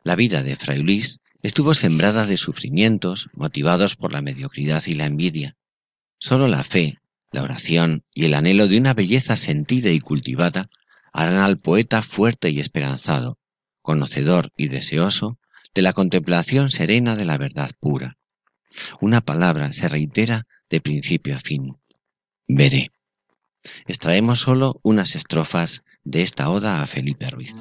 [0.02, 5.06] La vida de Fray Luis estuvo sembrada de sufrimientos motivados por la mediocridad y la
[5.06, 5.56] envidia.
[6.18, 6.98] Solo la fe,
[7.30, 10.68] la oración y el anhelo de una belleza sentida y cultivada
[11.12, 13.38] harán al poeta fuerte y esperanzado,
[13.82, 15.38] conocedor y deseoso
[15.74, 18.16] de la contemplación serena de la verdad pura.
[19.00, 21.76] Una palabra se reitera de principio a fin.
[22.48, 22.90] Veré.
[23.86, 27.54] Extraemos solo unas estrofas de esta oda a Felipe Ruiz.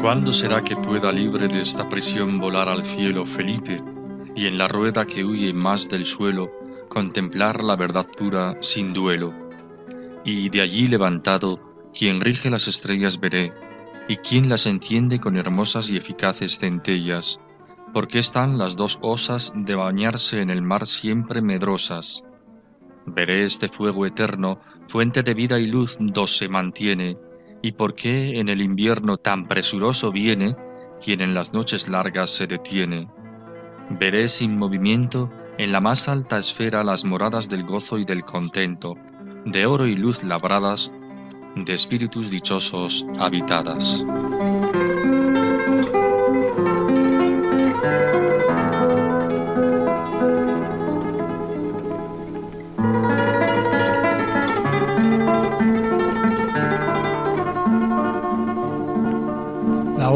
[0.00, 3.76] ¿Cuándo será que pueda libre de esta prisión volar al cielo, Felipe,
[4.40, 6.50] y en la rueda que huye más del suelo,
[6.88, 9.34] contemplar la verdad pura sin duelo?
[10.24, 11.60] Y de allí levantado,
[11.92, 13.52] quien rige las estrellas veré,
[14.08, 17.38] y quien las enciende con hermosas y eficaces centellas,
[17.92, 22.24] porque están las dos osas de bañarse en el mar siempre medrosas.
[23.04, 27.18] Veré este fuego eterno, fuente de vida y luz, dos se mantiene,
[27.60, 30.56] ¿Y por qué en el invierno tan presuroso viene
[30.98, 33.06] quien en las noches largas se detiene?
[33.98, 38.94] Veré sin movimiento en la más alta esfera las moradas del gozo y del contento,
[39.44, 40.92] de oro y luz labradas,
[41.56, 44.04] de espíritus dichosos habitadas.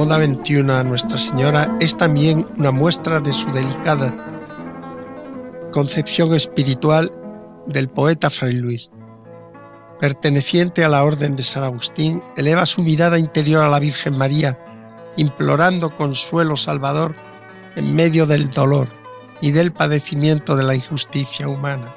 [0.04, 4.14] Oda 21 a Nuestra Señora es también una muestra de su delicada
[5.72, 7.10] concepción espiritual
[7.64, 8.90] del poeta Fray Luis.
[10.00, 14.58] Perteneciente a la Orden de San Agustín, eleva su mirada interior a la Virgen María,
[15.16, 17.14] implorando consuelo salvador
[17.74, 18.88] en medio del dolor
[19.40, 21.94] y del padecimiento de la injusticia humana.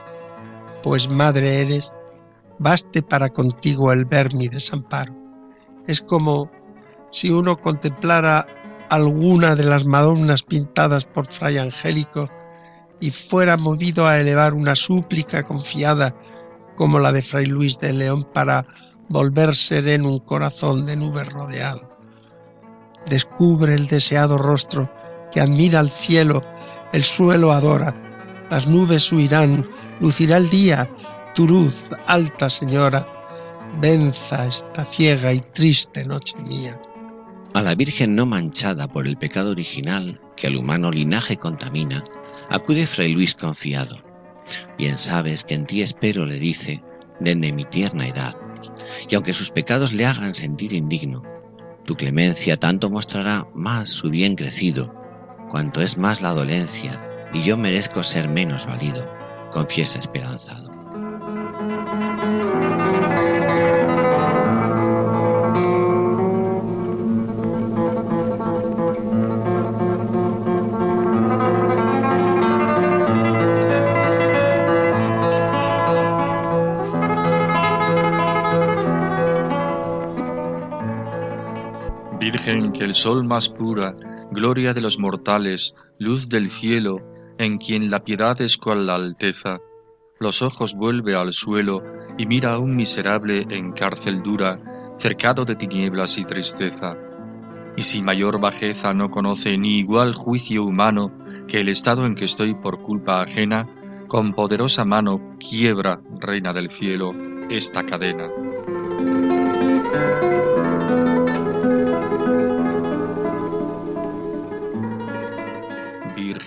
[0.81, 1.91] Pues madre eres,
[2.57, 5.13] baste para contigo el ver mi desamparo.
[5.87, 6.49] Es como
[7.11, 8.45] si uno contemplara
[8.89, 12.29] alguna de las Madonnas pintadas por Fray Angélico
[12.99, 16.15] y fuera movido a elevar una súplica confiada
[16.75, 18.65] como la de Fray Luis de León para
[19.09, 21.97] volver sereno un corazón de nubes rodeado.
[23.07, 24.91] Descubre el deseado rostro
[25.31, 26.43] que admira el cielo,
[26.93, 27.95] el suelo adora,
[28.49, 29.65] las nubes huirán,
[29.99, 30.89] lucirá el día,
[31.35, 33.05] tu luz, alta señora,
[33.79, 36.79] venza esta ciega y triste noche mía.
[37.53, 42.03] A la Virgen no manchada por el pecado original que al humano linaje contamina,
[42.49, 43.95] acude Fray Luis confiado.
[44.77, 46.83] Bien sabes que en ti espero, le dice,
[47.19, 48.35] desde mi tierna edad,
[49.09, 51.23] y aunque sus pecados le hagan sentir indigno,
[51.85, 54.93] tu clemencia tanto mostrará más su bien crecido,
[55.49, 57.01] cuanto es más la dolencia,
[57.33, 59.09] y yo merezco ser menos válido,
[59.51, 60.66] confiesa esperanzado.
[82.87, 83.95] Virgen que el sol más pura,
[84.31, 86.99] gloria de los mortales, luz del cielo,
[87.37, 89.59] en quien la piedad es cual la alteza,
[90.19, 91.83] los ojos vuelve al suelo
[92.17, 94.59] y mira a un miserable en cárcel dura,
[94.97, 96.95] cercado de tinieblas y tristeza.
[97.75, 101.11] Y si mayor bajeza no conoce ni igual juicio humano
[101.47, 103.67] que el estado en que estoy por culpa ajena,
[104.07, 107.13] con poderosa mano quiebra, reina del cielo,
[107.49, 108.29] esta cadena.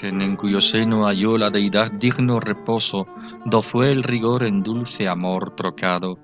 [0.09, 3.07] En cuyo seno halló la deidad digno reposo,
[3.45, 6.19] do fue el rigor en dulce amor trocado.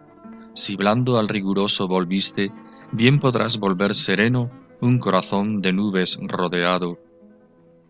[0.55, 2.53] Si blando al riguroso volviste,
[2.93, 4.51] bien podrás volver sereno
[4.81, 6.99] un corazón de nubes rodeado.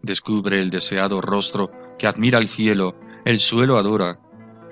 [0.03, 4.18] Descubre el deseado rostro que admira el cielo, el suelo adora.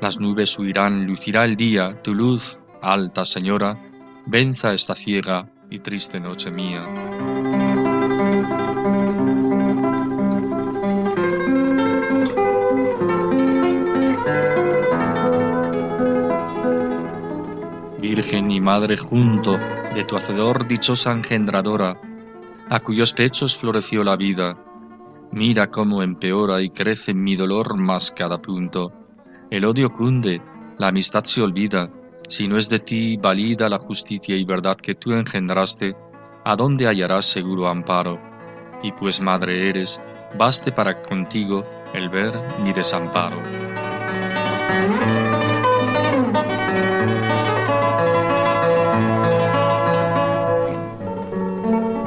[0.01, 3.81] Las nubes huirán, lucirá el día, tu luz, alta señora,
[4.27, 7.84] venza esta ciega y triste noche mía.
[18.15, 19.59] Virgen y Madre junto
[19.93, 22.01] de tu Hacedor dichosa engendradora,
[22.71, 24.57] a cuyos pechos floreció la vida.
[25.33, 28.93] Mira cómo empeora y crece mi dolor más cada punto.
[29.51, 30.41] El odio cunde,
[30.79, 31.91] la amistad se olvida,
[32.29, 35.97] si no es de ti valida la justicia y verdad que tú engendraste,
[36.45, 38.21] ¿a dónde hallarás seguro amparo?
[38.85, 40.01] Y pues madre eres,
[40.39, 43.43] baste para contigo el ver mi desamparo.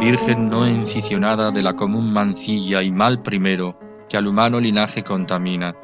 [0.09, 3.77] Virgen no enficionada de la común mancilla y mal primero
[4.07, 5.75] que al humano linaje contamina,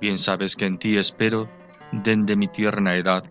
[0.00, 1.48] bien sabes que en ti espero,
[1.90, 3.24] den de mi tierna edad,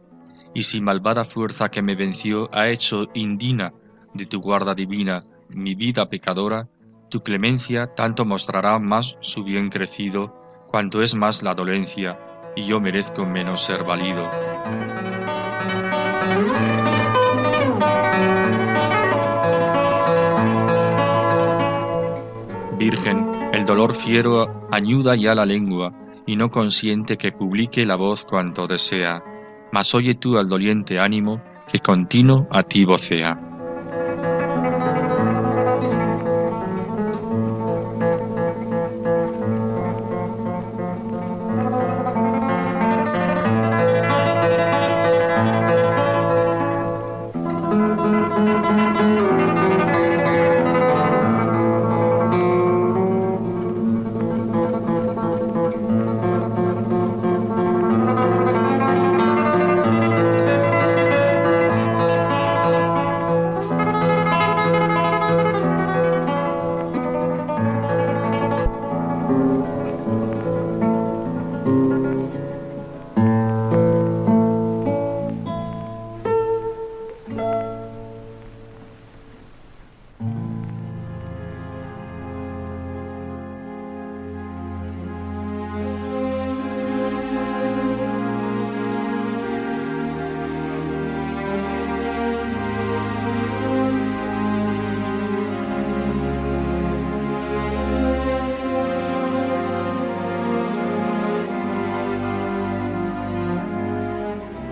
[0.54, 3.72] y si malvada fuerza que me venció ha hecho indina
[4.14, 6.68] de tu guarda divina mi vida pecadora,
[7.10, 10.36] tu clemencia tanto mostrará más su bien crecido,
[10.70, 12.20] cuanto es más la dolencia,
[12.58, 14.30] y yo merezco menos ser valido.
[22.86, 25.92] Virgen, el dolor fiero añuda ya la lengua,
[26.28, 29.24] y no consiente que publique la voz cuanto desea,
[29.72, 33.55] mas oye tú al doliente ánimo que continuo a ti vocea.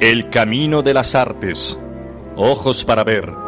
[0.04, 1.80] El camino de las artes.
[2.36, 3.43] Ojos para ver.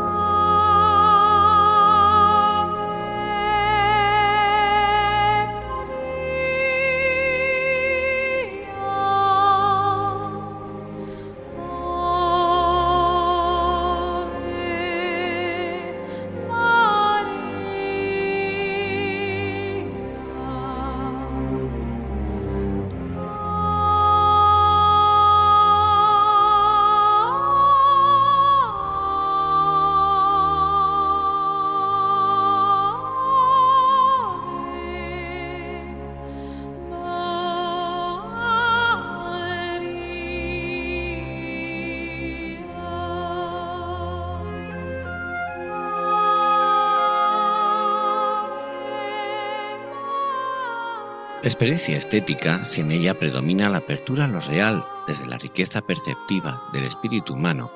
[51.48, 56.64] Experiencia estética, si en ella predomina la apertura a lo real desde la riqueza perceptiva
[56.74, 57.72] del espíritu humano,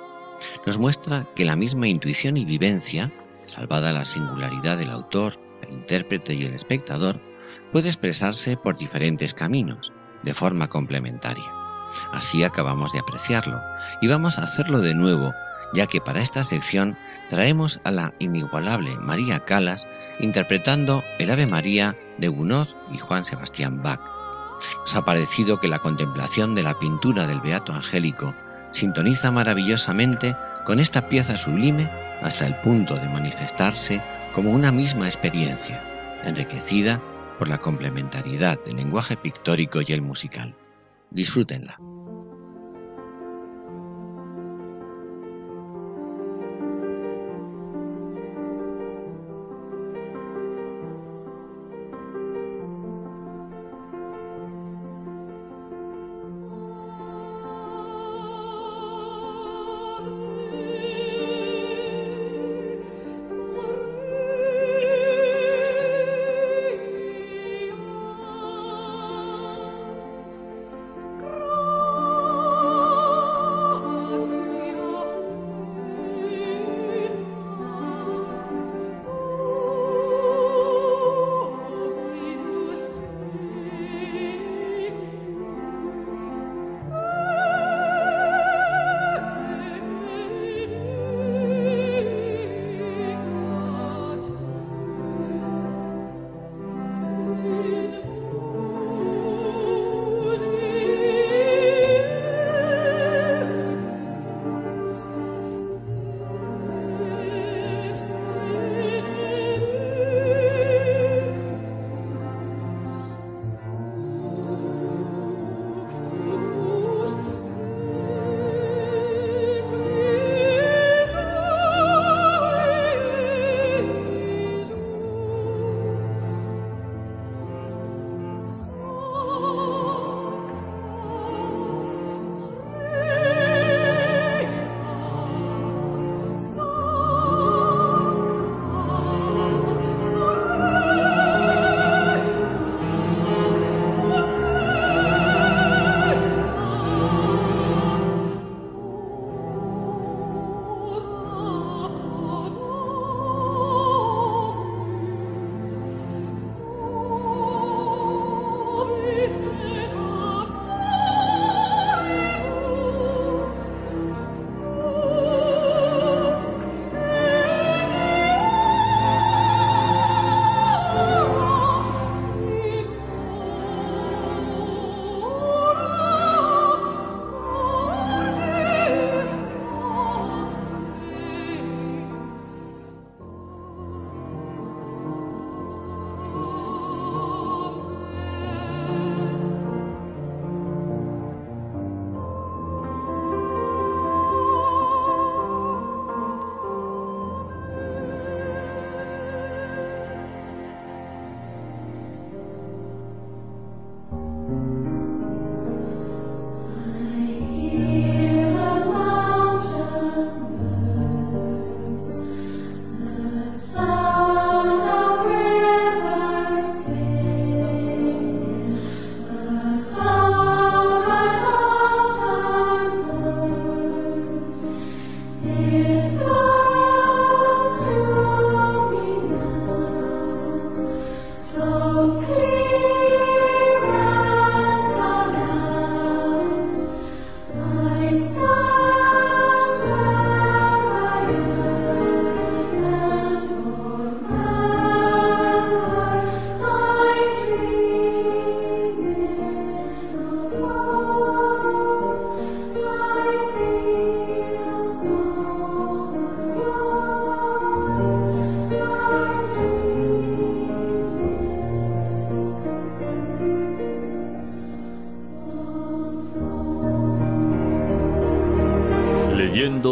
[0.66, 3.12] nos muestra que la misma intuición y vivencia,
[3.44, 7.20] salvada la singularidad del autor, el intérprete y el espectador,
[7.72, 9.92] puede expresarse por diferentes caminos,
[10.24, 11.46] de forma complementaria.
[12.12, 13.60] Así acabamos de apreciarlo,
[14.02, 15.32] y vamos a hacerlo de nuevo,
[15.74, 16.98] ya que para esta sección
[17.30, 19.88] traemos a la inigualable María Calas
[20.20, 24.02] interpretando el Ave María de Gounod y Juan Sebastián Bach.
[24.82, 28.36] Nos ha parecido que la contemplación de la pintura del Beato Angélico
[28.72, 31.90] sintoniza maravillosamente con esta pieza sublime
[32.22, 34.04] hasta el punto de manifestarse
[34.34, 35.84] como una misma experiencia,
[36.24, 37.02] enriquecida
[37.38, 40.56] por la complementariedad del lenguaje pictórico y el musical.
[41.10, 41.80] Disfrútenla.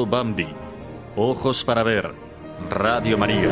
[0.10, 0.48] Bambi.
[1.18, 2.14] Ojos para ver.
[2.70, 3.52] Radio María.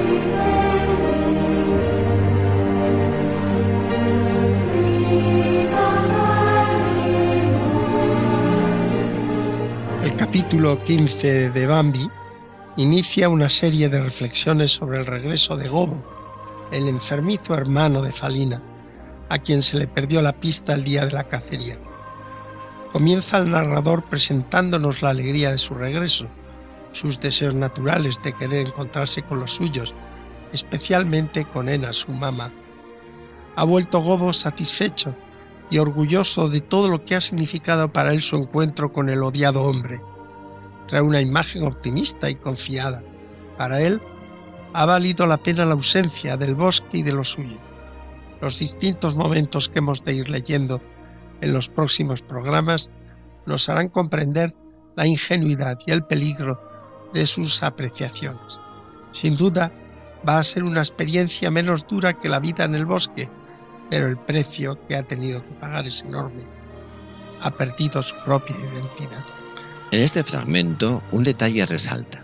[10.01, 12.09] El capítulo 15 de Bambi
[12.77, 16.01] inicia una serie de reflexiones sobre el regreso de Gobo,
[16.71, 18.63] el enfermizo hermano de Falina,
[19.27, 21.77] a quien se le perdió la pista el día de la cacería.
[22.93, 26.29] Comienza el narrador presentándonos la alegría de su regreso,
[26.95, 29.93] sus deseos naturales de querer encontrarse con los suyos,
[30.53, 32.51] especialmente con Ena, su mamá.
[33.57, 35.13] Ha vuelto Gobo satisfecho
[35.69, 39.63] y orgulloso de todo lo que ha significado para él su encuentro con el odiado
[39.63, 40.01] hombre.
[40.87, 43.03] Trae una imagen optimista y confiada.
[43.57, 44.01] Para él
[44.73, 47.59] ha valido la pena la ausencia del bosque y de lo suyo.
[48.41, 50.81] Los distintos momentos que hemos de ir leyendo
[51.41, 52.89] en los próximos programas
[53.45, 54.55] nos harán comprender
[54.95, 56.74] la ingenuidad y el peligro
[57.13, 58.59] de sus apreciaciones.
[59.11, 59.71] Sin duda,
[60.27, 63.29] va a ser una experiencia menos dura que la vida en el bosque,
[63.89, 66.43] pero el precio que ha tenido que pagar es enorme.
[67.41, 69.23] Ha perdido su propia identidad.
[69.91, 72.23] En este fragmento, un detalle resalta.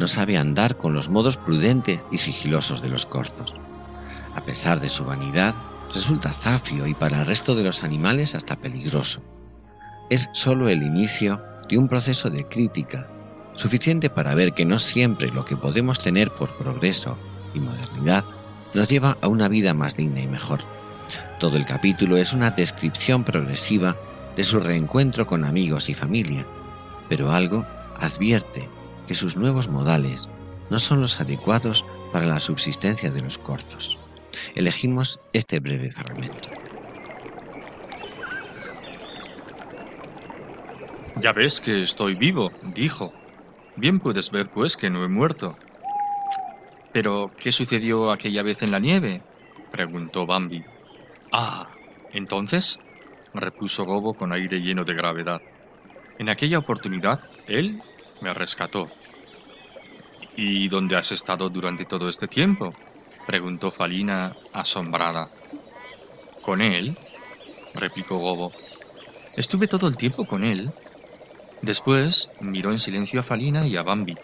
[0.00, 3.54] No sabe andar con los modos prudentes y sigilosos de los corzos.
[4.34, 5.54] A pesar de su vanidad,
[5.92, 9.22] resulta zafio y para el resto de los animales hasta peligroso.
[10.10, 13.08] Es sólo el inicio de un proceso de crítica,
[13.56, 17.18] suficiente para ver que no siempre lo que podemos tener por progreso
[17.54, 18.24] y modernidad
[18.74, 20.60] nos lleva a una vida más digna y mejor.
[21.40, 23.96] Todo el capítulo es una descripción progresiva
[24.36, 26.46] de su reencuentro con amigos y familia,
[27.08, 27.66] pero algo
[27.98, 28.68] advierte
[29.06, 30.28] que sus nuevos modales
[30.70, 33.98] no son los adecuados para la subsistencia de los corzos.
[34.54, 36.50] Elegimos este breve fragmento.
[41.18, 43.12] Ya ves que estoy vivo, dijo.
[43.78, 45.58] Bien puedes ver, pues, que no he muerto.
[46.92, 49.22] ¿Pero qué sucedió aquella vez en la nieve?
[49.70, 50.64] preguntó Bambi.
[51.30, 51.78] Ah,
[52.10, 52.78] entonces,
[53.34, 55.42] repuso Gobo con aire lleno de gravedad.
[56.18, 57.82] En aquella oportunidad, él
[58.20, 58.92] me rescató.
[60.36, 62.78] ¿Y dónde has estado durante todo este tiempo?
[63.26, 65.30] preguntó Falina asombrada.
[66.40, 66.96] ¿Con él?
[67.74, 68.54] replicó Gobo.
[69.36, 70.74] Estuve todo el tiempo con él.
[71.60, 74.22] Después miró en silencio a Falina y a Bambi.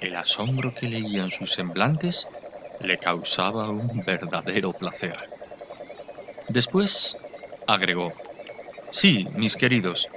[0.00, 2.30] El asombro que leía en sus semblantes
[2.78, 5.16] le causaba un verdadero placer.
[6.48, 7.20] Después
[7.66, 8.16] agregó,
[8.90, 10.12] Sí, mis queridos,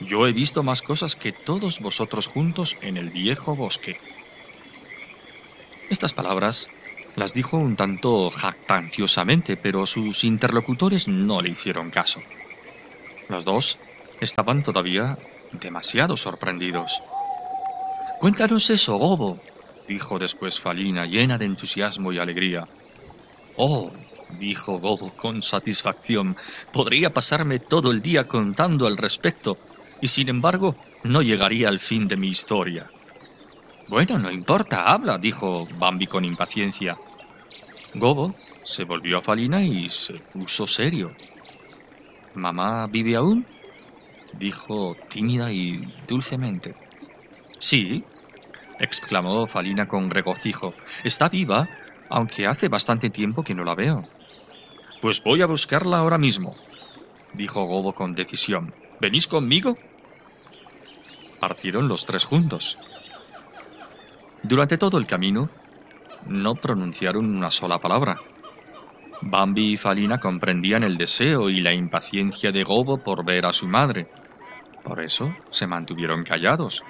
[0.00, 4.00] yo he visto más cosas que todos vosotros juntos en el viejo bosque.
[5.90, 6.72] Estas palabras
[7.14, 12.24] las dijo un tanto jactanciosamente, pero sus interlocutores no le hicieron caso.
[13.28, 13.80] Los dos
[14.20, 15.16] estaban todavía
[15.52, 17.00] demasiado sorprendidos.
[18.20, 19.40] Cuéntanos eso, Gobo,
[19.88, 22.68] dijo después Falina, llena de entusiasmo y alegría.
[23.56, 23.90] Oh,
[24.38, 26.36] dijo Gobo con satisfacción,
[26.72, 29.58] podría pasarme todo el día contando al respecto,
[30.00, 32.90] y sin embargo no llegaría al fin de mi historia.
[33.88, 36.96] Bueno, no importa, habla, dijo Bambi con impaciencia.
[37.94, 41.10] Gobo se volvió a Falina y se puso serio.
[42.34, 43.59] ¿Mamá vive aún?
[44.32, 45.76] Dijo tímida y
[46.06, 46.74] dulcemente.
[47.58, 48.04] Sí,
[48.78, 50.74] exclamó Falina con regocijo.
[51.04, 51.68] Está viva,
[52.08, 54.08] aunque hace bastante tiempo que no la veo.
[55.00, 56.56] Pues voy a buscarla ahora mismo,
[57.32, 58.74] dijo Gobo con decisión.
[59.00, 59.76] ¿Venís conmigo?
[61.40, 62.76] Partieron los tres juntos.
[64.42, 65.50] Durante todo el camino,
[66.26, 68.16] no pronunciaron una sola palabra.
[69.22, 73.66] Bambi y Falina comprendían el deseo y la impaciencia de Gobo por ver a su
[73.68, 74.08] madre.
[74.82, 76.82] Por eso se mantuvieron callados.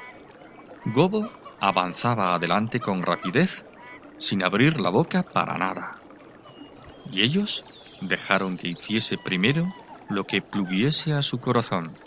[0.84, 1.28] Gobo
[1.60, 3.64] avanzaba adelante con rapidez,
[4.16, 6.02] sin abrir la boca para nada.
[7.04, 7.64] Y ellos
[8.00, 9.66] dejaron que hiciese primero
[10.08, 11.98] lo que pluguiese a su corazón.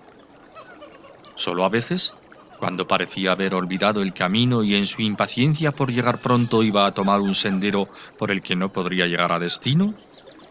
[1.36, 2.14] Solo a veces
[2.58, 6.94] cuando parecía haber olvidado el camino y en su impaciencia por llegar pronto iba a
[6.94, 9.92] tomar un sendero por el que no podría llegar a destino,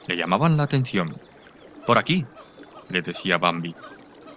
[0.07, 1.17] le llamaban la atención.
[1.87, 2.25] Por aquí,
[2.89, 3.75] le decía Bambi.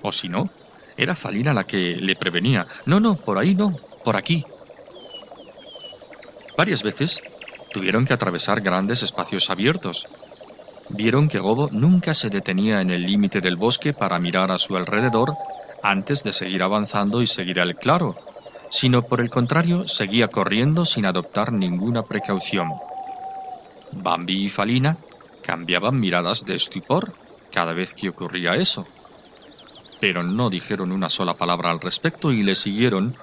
[0.02, 0.50] O si no,
[0.98, 2.68] era Falina la que le prevenía.
[2.86, 4.44] No, no, por ahí no, por aquí.
[6.58, 7.22] Varias veces
[7.74, 10.08] tuvieron que atravesar grandes espacios abiertos.
[10.90, 14.78] Vieron que Gobo nunca se detenía en el límite del bosque para mirar a su
[14.78, 15.34] alrededor
[15.84, 18.16] antes de seguir avanzando y seguir al claro,
[18.70, 22.70] sino por el contrario seguía corriendo sin adoptar ninguna precaución.
[23.92, 24.98] Bambi y Falina
[25.46, 27.14] cambiaban miradas de estupor
[27.52, 28.88] cada vez que ocurría eso,
[30.02, 33.16] pero no dijeron una sola palabra al respecto y le siguieron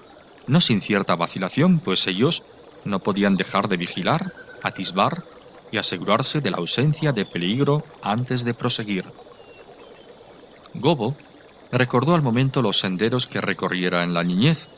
[0.46, 2.42] no sin cierta vacilación, pues ellos
[2.84, 4.22] no podían dejar de vigilar,
[4.62, 5.24] atisbar
[5.72, 9.04] y asegurarse de la ausencia de peligro antes de proseguir.
[10.74, 11.16] Gobo
[11.72, 14.68] recordó al momento los senderos que recorriera en la niñez.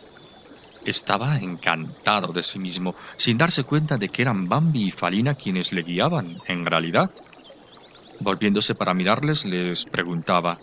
[0.84, 5.72] Estaba encantado de sí mismo, sin darse cuenta de que eran Bambi y Falina quienes
[5.72, 7.10] le guiaban, en realidad.
[8.18, 10.60] Volviéndose para mirarles, les preguntaba,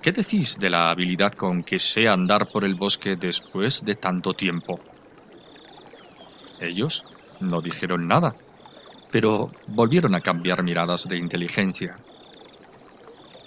[0.00, 4.34] ¿Qué decís de la habilidad con que sé andar por el bosque después de tanto
[4.34, 4.82] tiempo?
[6.58, 7.06] Ellos
[7.38, 8.36] no dijeron nada,
[9.10, 12.04] pero volvieron a cambiar miradas de inteligencia.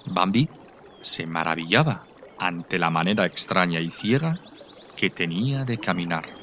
[0.06, 0.50] Bambi
[1.02, 4.40] se maravillaba ante la manera extraña y ciega
[4.96, 6.37] que tenía de caminar.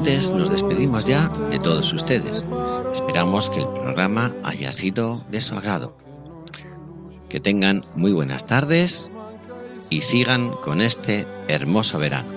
[0.00, 2.46] Oyentes, nos despedimos ya de todos ustedes.
[2.92, 5.94] Esperamos que el programa haya sido de su agrado.
[7.28, 9.12] Que tengan muy buenas tardes
[9.90, 12.32] y sigan con este hermoso verano.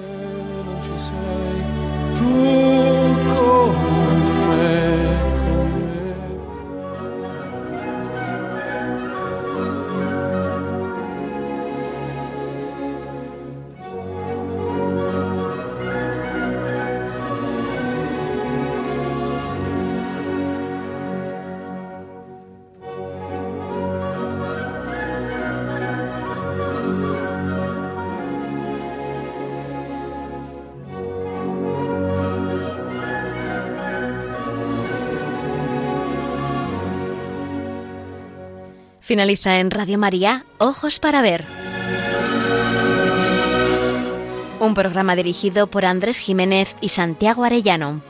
[39.14, 41.46] Finaliza en Radio María, Ojos para Ver.
[44.60, 48.02] Un programa dirigido por Andrés Jiménez y Santiago Arellano.